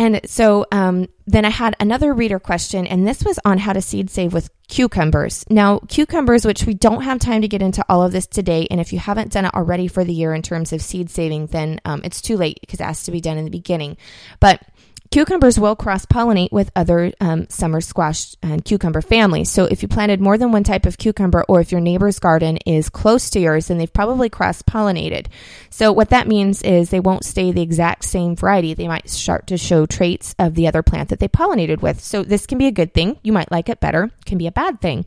And 0.00 0.22
so 0.24 0.64
um, 0.72 1.08
then 1.26 1.44
I 1.44 1.50
had 1.50 1.76
another 1.78 2.14
reader 2.14 2.38
question, 2.38 2.86
and 2.86 3.06
this 3.06 3.22
was 3.22 3.38
on 3.44 3.58
how 3.58 3.74
to 3.74 3.82
seed 3.82 4.08
save 4.08 4.32
with 4.32 4.48
cucumbers. 4.66 5.44
Now, 5.50 5.80
cucumbers, 5.88 6.46
which 6.46 6.64
we 6.64 6.72
don't 6.72 7.02
have 7.02 7.18
time 7.18 7.42
to 7.42 7.48
get 7.48 7.60
into 7.60 7.84
all 7.86 8.02
of 8.02 8.10
this 8.10 8.26
today, 8.26 8.66
and 8.70 8.80
if 8.80 8.94
you 8.94 8.98
haven't 8.98 9.30
done 9.30 9.44
it 9.44 9.52
already 9.52 9.88
for 9.88 10.02
the 10.02 10.14
year 10.14 10.32
in 10.32 10.40
terms 10.40 10.72
of 10.72 10.80
seed 10.80 11.10
saving, 11.10 11.48
then 11.48 11.82
um, 11.84 12.00
it's 12.02 12.22
too 12.22 12.38
late 12.38 12.56
because 12.62 12.80
it 12.80 12.84
has 12.84 13.02
to 13.02 13.10
be 13.10 13.20
done 13.20 13.36
in 13.36 13.44
the 13.44 13.50
beginning. 13.50 13.98
But 14.40 14.62
Cucumbers 15.10 15.58
will 15.58 15.74
cross 15.74 16.06
pollinate 16.06 16.52
with 16.52 16.70
other 16.76 17.12
um, 17.20 17.48
summer 17.48 17.80
squash 17.80 18.36
and 18.44 18.64
cucumber 18.64 19.02
families. 19.02 19.50
So, 19.50 19.64
if 19.64 19.82
you 19.82 19.88
planted 19.88 20.20
more 20.20 20.38
than 20.38 20.52
one 20.52 20.62
type 20.62 20.86
of 20.86 20.98
cucumber, 20.98 21.44
or 21.48 21.60
if 21.60 21.72
your 21.72 21.80
neighbor's 21.80 22.20
garden 22.20 22.58
is 22.58 22.88
close 22.88 23.28
to 23.30 23.40
yours, 23.40 23.66
then 23.66 23.78
they've 23.78 23.92
probably 23.92 24.28
cross 24.28 24.62
pollinated. 24.62 25.26
So, 25.68 25.90
what 25.90 26.10
that 26.10 26.28
means 26.28 26.62
is 26.62 26.90
they 26.90 27.00
won't 27.00 27.24
stay 27.24 27.50
the 27.50 27.60
exact 27.60 28.04
same 28.04 28.36
variety. 28.36 28.72
They 28.72 28.86
might 28.86 29.10
start 29.10 29.48
to 29.48 29.58
show 29.58 29.84
traits 29.84 30.36
of 30.38 30.54
the 30.54 30.68
other 30.68 30.84
plant 30.84 31.08
that 31.08 31.18
they 31.18 31.26
pollinated 31.26 31.82
with. 31.82 32.00
So, 32.00 32.22
this 32.22 32.46
can 32.46 32.58
be 32.58 32.68
a 32.68 32.70
good 32.70 32.94
thing. 32.94 33.18
You 33.24 33.32
might 33.32 33.50
like 33.50 33.68
it 33.68 33.80
better, 33.80 34.04
it 34.04 34.24
can 34.26 34.38
be 34.38 34.46
a 34.46 34.52
bad 34.52 34.80
thing. 34.80 35.06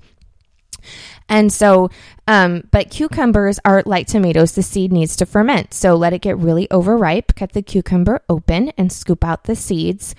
And 1.29 1.51
so, 1.51 1.89
um, 2.27 2.63
but 2.71 2.89
cucumbers 2.89 3.59
are 3.65 3.83
like 3.85 4.07
tomatoes, 4.07 4.53
the 4.53 4.63
seed 4.63 4.91
needs 4.91 5.15
to 5.17 5.25
ferment. 5.25 5.73
So 5.73 5.95
let 5.95 6.13
it 6.13 6.21
get 6.21 6.37
really 6.37 6.69
overripe, 6.71 7.35
cut 7.35 7.53
the 7.53 7.61
cucumber 7.61 8.21
open 8.29 8.69
and 8.77 8.91
scoop 8.91 9.23
out 9.23 9.45
the 9.45 9.55
seeds. 9.55 10.15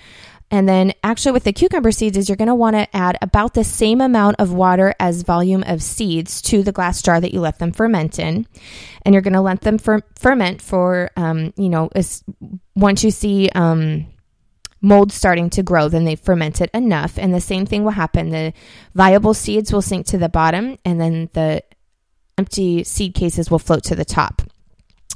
And 0.51 0.69
then, 0.69 0.93
actually, 1.03 1.31
with 1.31 1.43
the 1.43 1.51
cucumber 1.53 1.91
seeds, 1.91 2.15
is 2.17 2.29
you're 2.29 2.35
going 2.35 2.49
to 2.49 2.55
want 2.55 2.75
to 2.75 2.95
add 2.95 3.17
about 3.19 3.55
the 3.55 3.63
same 3.63 3.99
amount 3.99 4.35
of 4.37 4.53
water 4.53 4.93
as 4.99 5.23
volume 5.23 5.63
of 5.63 5.81
seeds 5.81 6.39
to 6.43 6.61
the 6.61 6.71
glass 6.71 7.01
jar 7.01 7.19
that 7.19 7.33
you 7.33 7.39
let 7.39 7.57
them 7.57 7.71
ferment 7.71 8.19
in, 8.19 8.45
and 9.01 9.13
you're 9.13 9.23
going 9.23 9.33
to 9.33 9.41
let 9.41 9.61
them 9.61 9.79
fer- 9.79 10.03
ferment 10.15 10.61
for, 10.61 11.09
um, 11.17 11.51
you 11.57 11.67
know, 11.67 11.89
once 12.75 13.03
you 13.03 13.09
see 13.09 13.49
um, 13.55 14.05
mold 14.85 15.11
starting 15.11 15.49
to 15.49 15.63
grow, 15.63 15.89
then 15.89 16.05
they've 16.05 16.19
fermented 16.19 16.69
enough. 16.73 17.17
And 17.17 17.33
the 17.33 17.41
same 17.41 17.65
thing 17.65 17.83
will 17.83 17.91
happen. 17.91 18.29
The 18.29 18.53
viable 18.93 19.33
seeds 19.33 19.73
will 19.73 19.81
sink 19.81 20.05
to 20.07 20.17
the 20.17 20.29
bottom, 20.29 20.77
and 20.85 21.01
then 21.01 21.29
the 21.33 21.63
empty 22.37 22.83
seed 22.83 23.15
cases 23.15 23.49
will 23.49 23.59
float 23.59 23.83
to 23.85 23.95
the 23.95 24.05
top. 24.05 24.41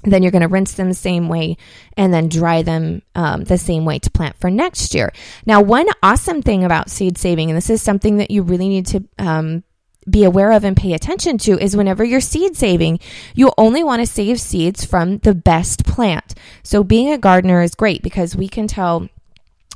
Then 0.04 0.24
you're 0.24 0.32
going 0.32 0.44
to 0.44 0.48
rinse 0.48 0.74
them 0.74 0.88
the 0.88 0.96
same 0.96 1.28
way 1.28 1.58
and 1.98 2.14
then 2.14 2.30
dry 2.30 2.62
them 2.62 3.02
um, 3.16 3.44
the 3.44 3.58
same 3.58 3.84
way 3.84 4.00
to 4.00 4.10
plant 4.10 4.38
for 4.38 4.50
next 4.50 4.96
year. 4.96 5.12
Now, 5.46 5.62
one 5.62 5.88
awesome 6.02 6.42
thing 6.42 6.64
about 6.64 6.90
seed 6.90 7.18
saving, 7.18 7.50
and 7.50 7.58
this 7.58 7.70
is 7.70 7.82
something 7.82 8.18
that 8.18 8.32
you 8.32 8.42
really 8.42 8.70
need 8.70 8.86
to 8.88 9.04
um, 9.18 9.64
be 10.10 10.24
aware 10.24 10.54
of 10.54 10.64
and 10.64 10.78
pay 10.78 10.94
attention 10.94 11.38
to 11.40 11.62
is 11.62 11.76
whenever 11.76 12.04
you're 12.06 12.22
seed 12.22 12.56
saving, 12.56 13.00
you 13.36 13.52
only 13.58 13.84
want 13.84 14.02
to 14.02 14.06
save 14.06 14.40
seeds 14.40 14.86
from 14.86 15.18
the 15.20 15.36
best 15.36 15.86
plant. 15.86 16.34
So 16.64 16.82
being 16.84 17.12
a 17.12 17.18
gardener 17.18 17.62
is 17.62 17.76
great 17.76 18.02
because 18.02 18.38
we 18.38 18.48
can 18.48 18.68
tell 18.68 19.10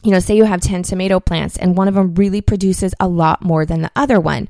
you 0.04 0.12
know, 0.12 0.20
say 0.20 0.36
you 0.36 0.44
have 0.44 0.62
10 0.62 0.84
tomato 0.84 1.20
plants 1.20 1.58
and 1.58 1.78
one 1.78 1.88
of 1.88 1.96
them 1.96 2.13
really 2.16 2.42
produces 2.42 2.94
a 3.00 3.08
lot 3.08 3.42
more 3.42 3.66
than 3.66 3.82
the 3.82 3.92
other 3.96 4.20
one, 4.20 4.50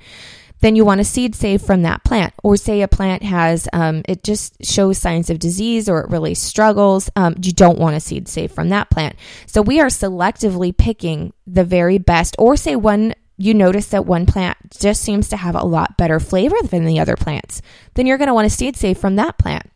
then 0.62 0.76
you 0.78 0.86
want 0.86 1.02
a 1.02 1.04
seed 1.04 1.36
save 1.36 1.62
from 1.62 1.82
that 1.82 2.04
plant. 2.06 2.34
Or 2.42 2.56
say 2.56 2.82
a 2.82 2.88
plant 2.88 3.22
has, 3.24 3.68
um, 3.74 4.02
it 4.08 4.24
just 4.24 4.64
shows 4.64 4.98
signs 4.98 5.30
of 5.30 5.38
disease 5.38 5.90
or 5.90 6.02
it 6.02 6.10
really 6.10 6.34
struggles, 6.36 7.10
um, 7.16 7.36
you 7.42 7.52
don't 7.52 7.80
want 7.80 7.98
a 7.98 8.00
seed 8.00 8.28
save 8.28 8.52
from 8.52 8.70
that 8.70 8.90
plant. 8.90 9.16
So 9.46 9.62
we 9.62 9.82
are 9.82 9.88
selectively 9.88 10.76
picking 10.76 11.34
the 11.46 11.66
very 11.66 11.98
best, 11.98 12.36
or 12.40 12.56
say 12.56 12.76
one 12.76 13.14
you 13.38 13.54
notice 13.54 13.88
that 13.88 14.06
one 14.06 14.26
plant 14.26 14.58
just 14.80 15.02
seems 15.02 15.28
to 15.30 15.38
have 15.38 15.56
a 15.56 15.66
lot 15.66 15.98
better 15.98 16.20
flavor 16.20 16.56
than 16.64 16.86
the 16.86 17.00
other 17.00 17.16
plants, 17.16 17.62
then 17.96 18.06
you're 18.06 18.18
going 18.18 18.28
to 18.28 18.34
want 18.34 18.50
to 18.50 18.56
seed 18.56 18.78
save 18.78 18.98
from 18.98 19.16
that 19.16 19.38
plant. 19.38 19.70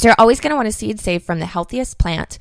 So 0.00 0.08
you're 0.08 0.16
always 0.18 0.40
going 0.40 0.50
to 0.50 0.56
want 0.56 0.66
to 0.66 0.72
seed 0.72 0.98
save 0.98 1.24
from 1.24 1.40
the 1.40 1.46
healthiest 1.46 1.98
plant 1.98 2.38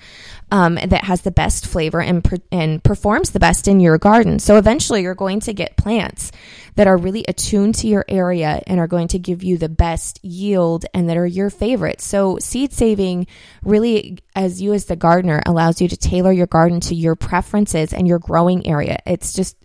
um, 0.50 0.76
that 0.76 1.04
has 1.04 1.22
the 1.22 1.32
best 1.32 1.68
flavor 1.68 2.02
and, 2.02 2.26
and 2.54 2.82
performs 2.82 3.32
the 3.32 3.40
best 3.40 3.68
in 3.68 3.82
your 3.82 3.98
garden. 3.98 4.40
So 4.40 4.56
eventually 4.56 5.02
you're 5.02 5.14
going 5.14 5.42
to 5.42 5.54
get 5.54 5.76
plants 5.76 6.32
that 6.76 6.88
are 6.88 6.96
really 6.96 7.26
attuned 7.28 7.76
to 7.76 7.88
your 7.88 8.06
area 8.08 8.62
and 8.66 8.80
are 8.80 8.88
going 8.88 9.10
to 9.10 9.20
give 9.20 9.44
you 9.44 9.58
the 9.58 9.68
best 9.68 10.24
yield 10.24 10.86
and 10.94 11.10
that 11.10 11.18
are 11.18 11.26
your 11.26 11.50
favorites. 11.50 12.06
So 12.06 12.38
seed 12.40 12.72
saving 12.72 13.28
really, 13.62 14.20
as 14.36 14.62
you 14.62 14.72
as 14.74 14.86
the 14.86 14.96
gardener, 14.96 15.42
allows 15.46 15.82
you 15.82 15.90
to 15.90 15.98
tailor 15.98 16.32
your 16.32 16.48
garden 16.48 16.80
to 16.82 16.96
your 16.96 17.16
preferences 17.16 17.92
and 17.92 18.08
your 18.08 18.20
growing 18.20 18.66
area. 18.66 19.00
It's 19.06 19.34
just 19.34 19.58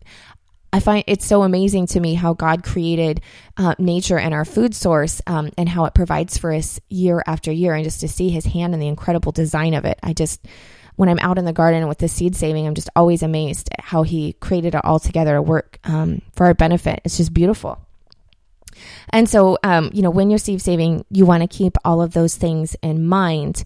I 0.75 0.81
find 0.81 1.05
it's 1.07 1.25
so 1.25 1.45
amazing 1.45 1.87
to 1.87 2.01
me 2.01 2.15
how 2.15 2.35
God 2.35 2.65
created 2.65 3.21
uh, 3.57 3.77
nature 3.79 4.19
and 4.19 4.35
our 4.35 4.45
food 4.45 4.75
source 4.75 5.23
um, 5.25 5.53
and 5.57 5.69
how 5.69 5.85
it 5.85 5.95
provides 5.95 6.37
for 6.37 6.53
us 6.53 6.81
year 6.89 7.23
after 7.29 7.53
year. 7.53 7.75
And 7.75 7.85
just 7.85 8.01
to 8.01 8.09
see 8.09 8.29
his 8.29 8.45
hand 8.45 8.75
and 8.75 8.83
the 8.83 8.89
incredible 8.89 9.31
design 9.31 9.75
of 9.75 9.85
it, 9.85 10.01
I 10.03 10.13
just, 10.13 10.45
when 10.97 11.09
I'm 11.09 11.21
out 11.21 11.39
in 11.39 11.45
the 11.45 11.53
garden 11.53 11.87
with 11.87 11.99
the 11.99 12.09
seed 12.09 12.35
saving, 12.35 12.67
I'm 12.67 12.75
just 12.75 12.91
always 12.97 13.23
amazed 13.23 13.69
at 13.71 13.85
how 13.85 14.03
he 14.03 14.33
created 14.33 14.75
it 14.75 14.85
all 14.85 14.99
together 14.99 15.35
to 15.35 15.43
work 15.43 15.79
um, 15.85 16.23
for 16.35 16.47
our 16.47 16.55
benefit. 16.55 17.03
It's 17.05 17.19
just 17.19 17.33
beautiful. 17.33 17.79
And 19.11 19.29
so, 19.29 19.57
um, 19.63 19.91
you 19.95 20.03
know, 20.03 20.11
when 20.11 20.29
you're 20.29 20.41
seed 20.41 20.61
saving, 20.61 21.05
you 21.09 21.25
want 21.25 21.43
to 21.43 21.47
keep 21.47 21.77
all 21.85 22.03
of 22.03 22.15
those 22.15 22.35
things 22.35 22.75
in 22.83 23.07
mind. 23.07 23.63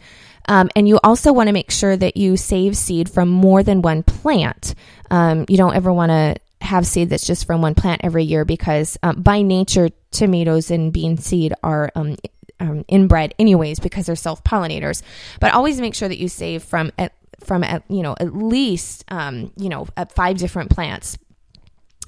Um, 0.46 0.68
and 0.76 0.86
you 0.86 1.00
also 1.02 1.32
want 1.32 1.46
to 1.46 1.54
make 1.54 1.70
sure 1.70 1.96
that 1.96 2.18
you 2.18 2.36
save 2.36 2.76
seed 2.76 3.08
from 3.08 3.30
more 3.30 3.62
than 3.62 3.80
one 3.80 4.02
plant. 4.02 4.74
Um, 5.10 5.46
you 5.48 5.56
don't 5.56 5.74
ever 5.74 5.90
want 5.90 6.10
to 6.10 6.36
have 6.60 6.86
seed 6.86 7.10
that's 7.10 7.26
just 7.26 7.46
from 7.46 7.62
one 7.62 7.74
plant 7.74 8.00
every 8.04 8.24
year 8.24 8.44
because 8.44 8.98
um, 9.02 9.22
by 9.22 9.42
nature 9.42 9.90
tomatoes 10.10 10.70
and 10.70 10.92
bean 10.92 11.16
seed 11.16 11.54
are 11.62 11.90
um, 11.94 12.16
um, 12.60 12.84
inbred 12.88 13.34
anyways 13.38 13.78
because 13.78 14.06
they're 14.06 14.16
self 14.16 14.42
pollinators. 14.44 15.02
But 15.40 15.54
always 15.54 15.80
make 15.80 15.94
sure 15.94 16.08
that 16.08 16.18
you 16.18 16.28
save 16.28 16.62
from 16.62 16.92
at, 16.98 17.12
from 17.40 17.64
at, 17.64 17.84
you 17.88 18.02
know 18.02 18.16
at 18.18 18.34
least 18.34 19.04
um, 19.08 19.52
you 19.56 19.68
know 19.68 19.86
five 20.14 20.38
different 20.38 20.70
plants. 20.70 21.18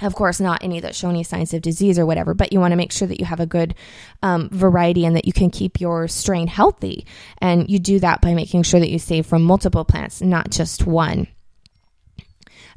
Of 0.02 0.14
course, 0.14 0.40
not 0.40 0.64
any 0.64 0.80
that 0.80 0.94
show 0.94 1.10
any 1.10 1.22
signs 1.22 1.52
of 1.52 1.60
disease 1.60 1.98
or 1.98 2.06
whatever, 2.06 2.32
but 2.32 2.54
you 2.54 2.60
want 2.60 2.72
to 2.72 2.76
make 2.76 2.90
sure 2.90 3.06
that 3.06 3.20
you 3.20 3.26
have 3.26 3.40
a 3.40 3.44
good 3.44 3.74
um, 4.22 4.48
variety 4.48 5.04
and 5.04 5.14
that 5.14 5.26
you 5.26 5.32
can 5.34 5.50
keep 5.50 5.78
your 5.78 6.08
strain 6.08 6.46
healthy. 6.46 7.06
And 7.38 7.68
you 7.68 7.78
do 7.78 7.98
that 7.98 8.22
by 8.22 8.32
making 8.32 8.62
sure 8.62 8.80
that 8.80 8.88
you 8.88 8.98
save 8.98 9.26
from 9.26 9.42
multiple 9.42 9.84
plants, 9.84 10.22
not 10.22 10.50
just 10.50 10.86
one. 10.86 11.26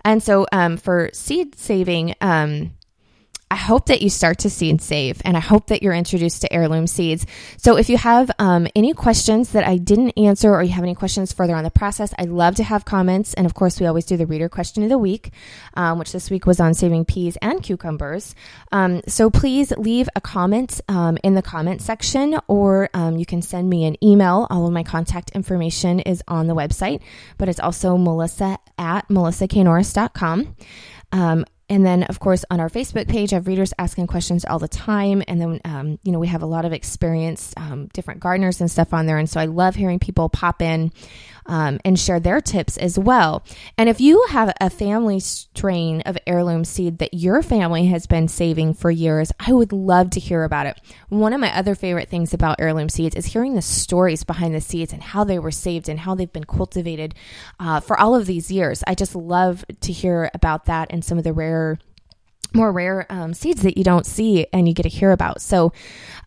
And 0.05 0.21
so 0.21 0.45
um, 0.51 0.77
for 0.77 1.09
seed 1.13 1.57
saving, 1.57 2.15
um, 2.21 2.73
I 3.51 3.55
hope 3.55 3.85
that 3.87 4.01
you 4.01 4.09
start 4.09 4.39
to 4.39 4.49
seed 4.49 4.81
save 4.81 5.21
and 5.23 5.37
I 5.37 5.39
hope 5.39 5.67
that 5.67 5.83
you're 5.83 5.93
introduced 5.93 6.41
to 6.41 6.51
heirloom 6.51 6.87
seeds. 6.87 7.25
So 7.57 7.77
if 7.77 7.89
you 7.89 7.97
have 7.97 8.31
um, 8.39 8.67
any 8.75 8.93
questions 8.93 9.49
that 9.51 9.63
I 9.63 9.77
didn't 9.77 10.17
answer 10.17 10.53
or 10.53 10.63
you 10.63 10.71
have 10.71 10.83
any 10.83 10.95
questions 10.95 11.31
further 11.31 11.55
on 11.55 11.63
the 11.63 11.69
process, 11.69 12.13
I'd 12.17 12.29
love 12.29 12.55
to 12.55 12.63
have 12.63 12.83
comments. 12.83 13.33
And 13.35 13.45
of 13.45 13.53
course, 13.53 13.79
we 13.79 13.85
always 13.85 14.05
do 14.05 14.17
the 14.17 14.25
reader 14.25 14.49
question 14.49 14.81
of 14.83 14.89
the 14.89 14.97
week, 14.97 15.31
um, 15.75 15.99
which 15.99 16.11
this 16.11 16.31
week 16.31 16.45
was 16.45 16.59
on 16.59 16.73
saving 16.73 17.05
peas 17.05 17.37
and 17.41 17.61
cucumbers. 17.61 18.33
Um, 18.71 19.01
so 19.07 19.29
please 19.29 19.71
leave 19.77 20.09
a 20.15 20.21
comment 20.21 20.81
um, 20.89 21.17
in 21.23 21.35
the 21.35 21.43
comment 21.43 21.81
section 21.81 22.39
or 22.47 22.89
um, 22.93 23.17
you 23.17 23.25
can 23.25 23.41
send 23.41 23.69
me 23.69 23.85
an 23.85 24.03
email. 24.03 24.47
All 24.49 24.65
of 24.65 24.73
my 24.73 24.83
contact 24.83 25.29
information 25.31 25.99
is 25.99 26.23
on 26.27 26.47
the 26.47 26.55
website, 26.55 27.01
but 27.37 27.49
it's 27.49 27.59
also 27.59 27.97
melissa 27.97 28.57
at 28.79 29.07
melissaknorris.com. 29.09 30.55
Um, 31.11 31.45
and 31.69 31.85
then, 31.85 32.03
of 32.03 32.19
course, 32.19 32.43
on 32.51 32.59
our 32.59 32.69
Facebook 32.69 33.07
page, 33.07 33.31
I 33.31 33.37
have 33.37 33.47
readers 33.47 33.73
asking 33.79 34.07
questions 34.07 34.43
all 34.45 34.59
the 34.59 34.67
time. 34.67 35.23
And 35.27 35.39
then, 35.39 35.61
um, 35.63 35.99
you 36.03 36.11
know, 36.11 36.19
we 36.19 36.27
have 36.27 36.43
a 36.43 36.47
lot 36.47 36.65
of 36.65 36.73
experienced 36.73 37.53
um, 37.57 37.87
different 37.93 38.19
gardeners 38.19 38.59
and 38.59 38.69
stuff 38.69 38.93
on 38.93 39.05
there. 39.05 39.17
And 39.17 39.29
so 39.29 39.39
I 39.39 39.45
love 39.45 39.75
hearing 39.75 39.99
people 39.99 40.27
pop 40.29 40.61
in 40.61 40.91
um, 41.45 41.79
and 41.83 41.99
share 41.99 42.19
their 42.19 42.41
tips 42.41 42.77
as 42.77 42.97
well. 42.97 43.43
And 43.77 43.89
if 43.89 43.99
you 43.99 44.25
have 44.29 44.53
a 44.59 44.69
family 44.69 45.19
strain 45.19 46.01
of 46.01 46.17
heirloom 46.25 46.65
seed 46.65 46.99
that 46.99 47.13
your 47.13 47.41
family 47.41 47.87
has 47.87 48.07
been 48.07 48.27
saving 48.27 48.73
for 48.73 48.91
years, 48.91 49.31
I 49.39 49.53
would 49.53 49.73
love 49.73 50.11
to 50.11 50.19
hear 50.19 50.43
about 50.43 50.65
it. 50.65 50.79
One 51.09 51.33
of 51.33 51.41
my 51.41 51.55
other 51.55 51.75
favorite 51.75 52.09
things 52.09 52.33
about 52.33 52.59
heirloom 52.59 52.89
seeds 52.89 53.15
is 53.15 53.25
hearing 53.25 53.55
the 53.55 53.61
stories 53.61 54.23
behind 54.23 54.55
the 54.55 54.61
seeds 54.61 54.93
and 54.93 55.03
how 55.03 55.23
they 55.23 55.39
were 55.39 55.51
saved 55.51 55.89
and 55.89 55.99
how 55.99 56.15
they've 56.15 56.31
been 56.31 56.43
cultivated 56.43 57.15
uh, 57.59 57.79
for 57.79 57.99
all 57.99 58.15
of 58.15 58.25
these 58.25 58.51
years. 58.51 58.83
I 58.87 58.95
just 58.95 59.15
love 59.15 59.65
to 59.81 59.91
hear 59.91 60.29
about 60.33 60.65
that 60.65 60.87
and 60.91 61.03
some 61.03 61.17
of 61.17 61.23
the 61.23 61.33
rare 61.33 61.79
more 62.55 62.71
rare 62.71 63.05
um, 63.09 63.33
seeds 63.33 63.63
that 63.63 63.77
you 63.77 63.83
don't 63.83 64.05
see 64.05 64.45
and 64.53 64.67
you 64.67 64.73
get 64.73 64.83
to 64.83 64.89
hear 64.89 65.11
about. 65.11 65.41
So 65.41 65.73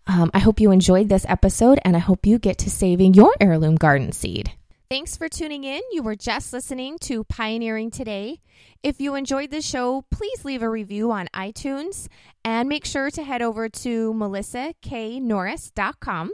um, 0.07 0.31
I 0.35 0.41
hope 0.41 0.61
you 0.61 0.71
enjoyed 0.71 1.09
this 1.09 1.27
episode 1.29 1.79
and 1.85 1.97
I 1.97 2.01
hope 2.01 2.27
you 2.27 2.39
get 2.39 2.59
to 2.59 2.71
saving 2.71 3.15
your 3.15 3.33
heirloom 3.41 3.77
garden 3.77 4.13
seed. 4.13 4.53
Thanks 4.89 5.17
for 5.17 5.29
tuning 5.29 5.65
in. 5.65 5.81
You 5.91 6.05
were 6.05 6.15
just 6.15 6.53
listening 6.53 6.99
to 7.01 7.25
Pioneering 7.25 7.91
Today. 7.91 8.41
If 8.85 9.01
you 9.01 9.17
enjoyed 9.17 9.51
the 9.51 9.61
show, 9.61 10.05
please 10.13 10.45
leave 10.45 10.63
a 10.63 10.71
review 10.71 11.11
on 11.11 11.27
iTunes 11.35 12.07
and 12.45 12.69
make 12.69 12.85
sure 12.85 13.11
to 13.11 13.25
head 13.25 13.43
over 13.43 13.69
to 13.69 14.15
melissaknorris.com 14.15 16.33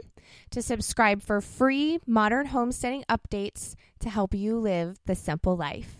to 0.51 0.61
subscribe 0.61 1.23
for 1.23 1.41
free 1.41 1.97
modern 2.05 2.45
homesteading 2.45 3.03
updates 3.09 3.73
to 4.01 4.11
help 4.11 4.35
you 4.35 4.59
live 4.59 4.99
the 5.07 5.15
simple 5.15 5.57
life. 5.57 5.89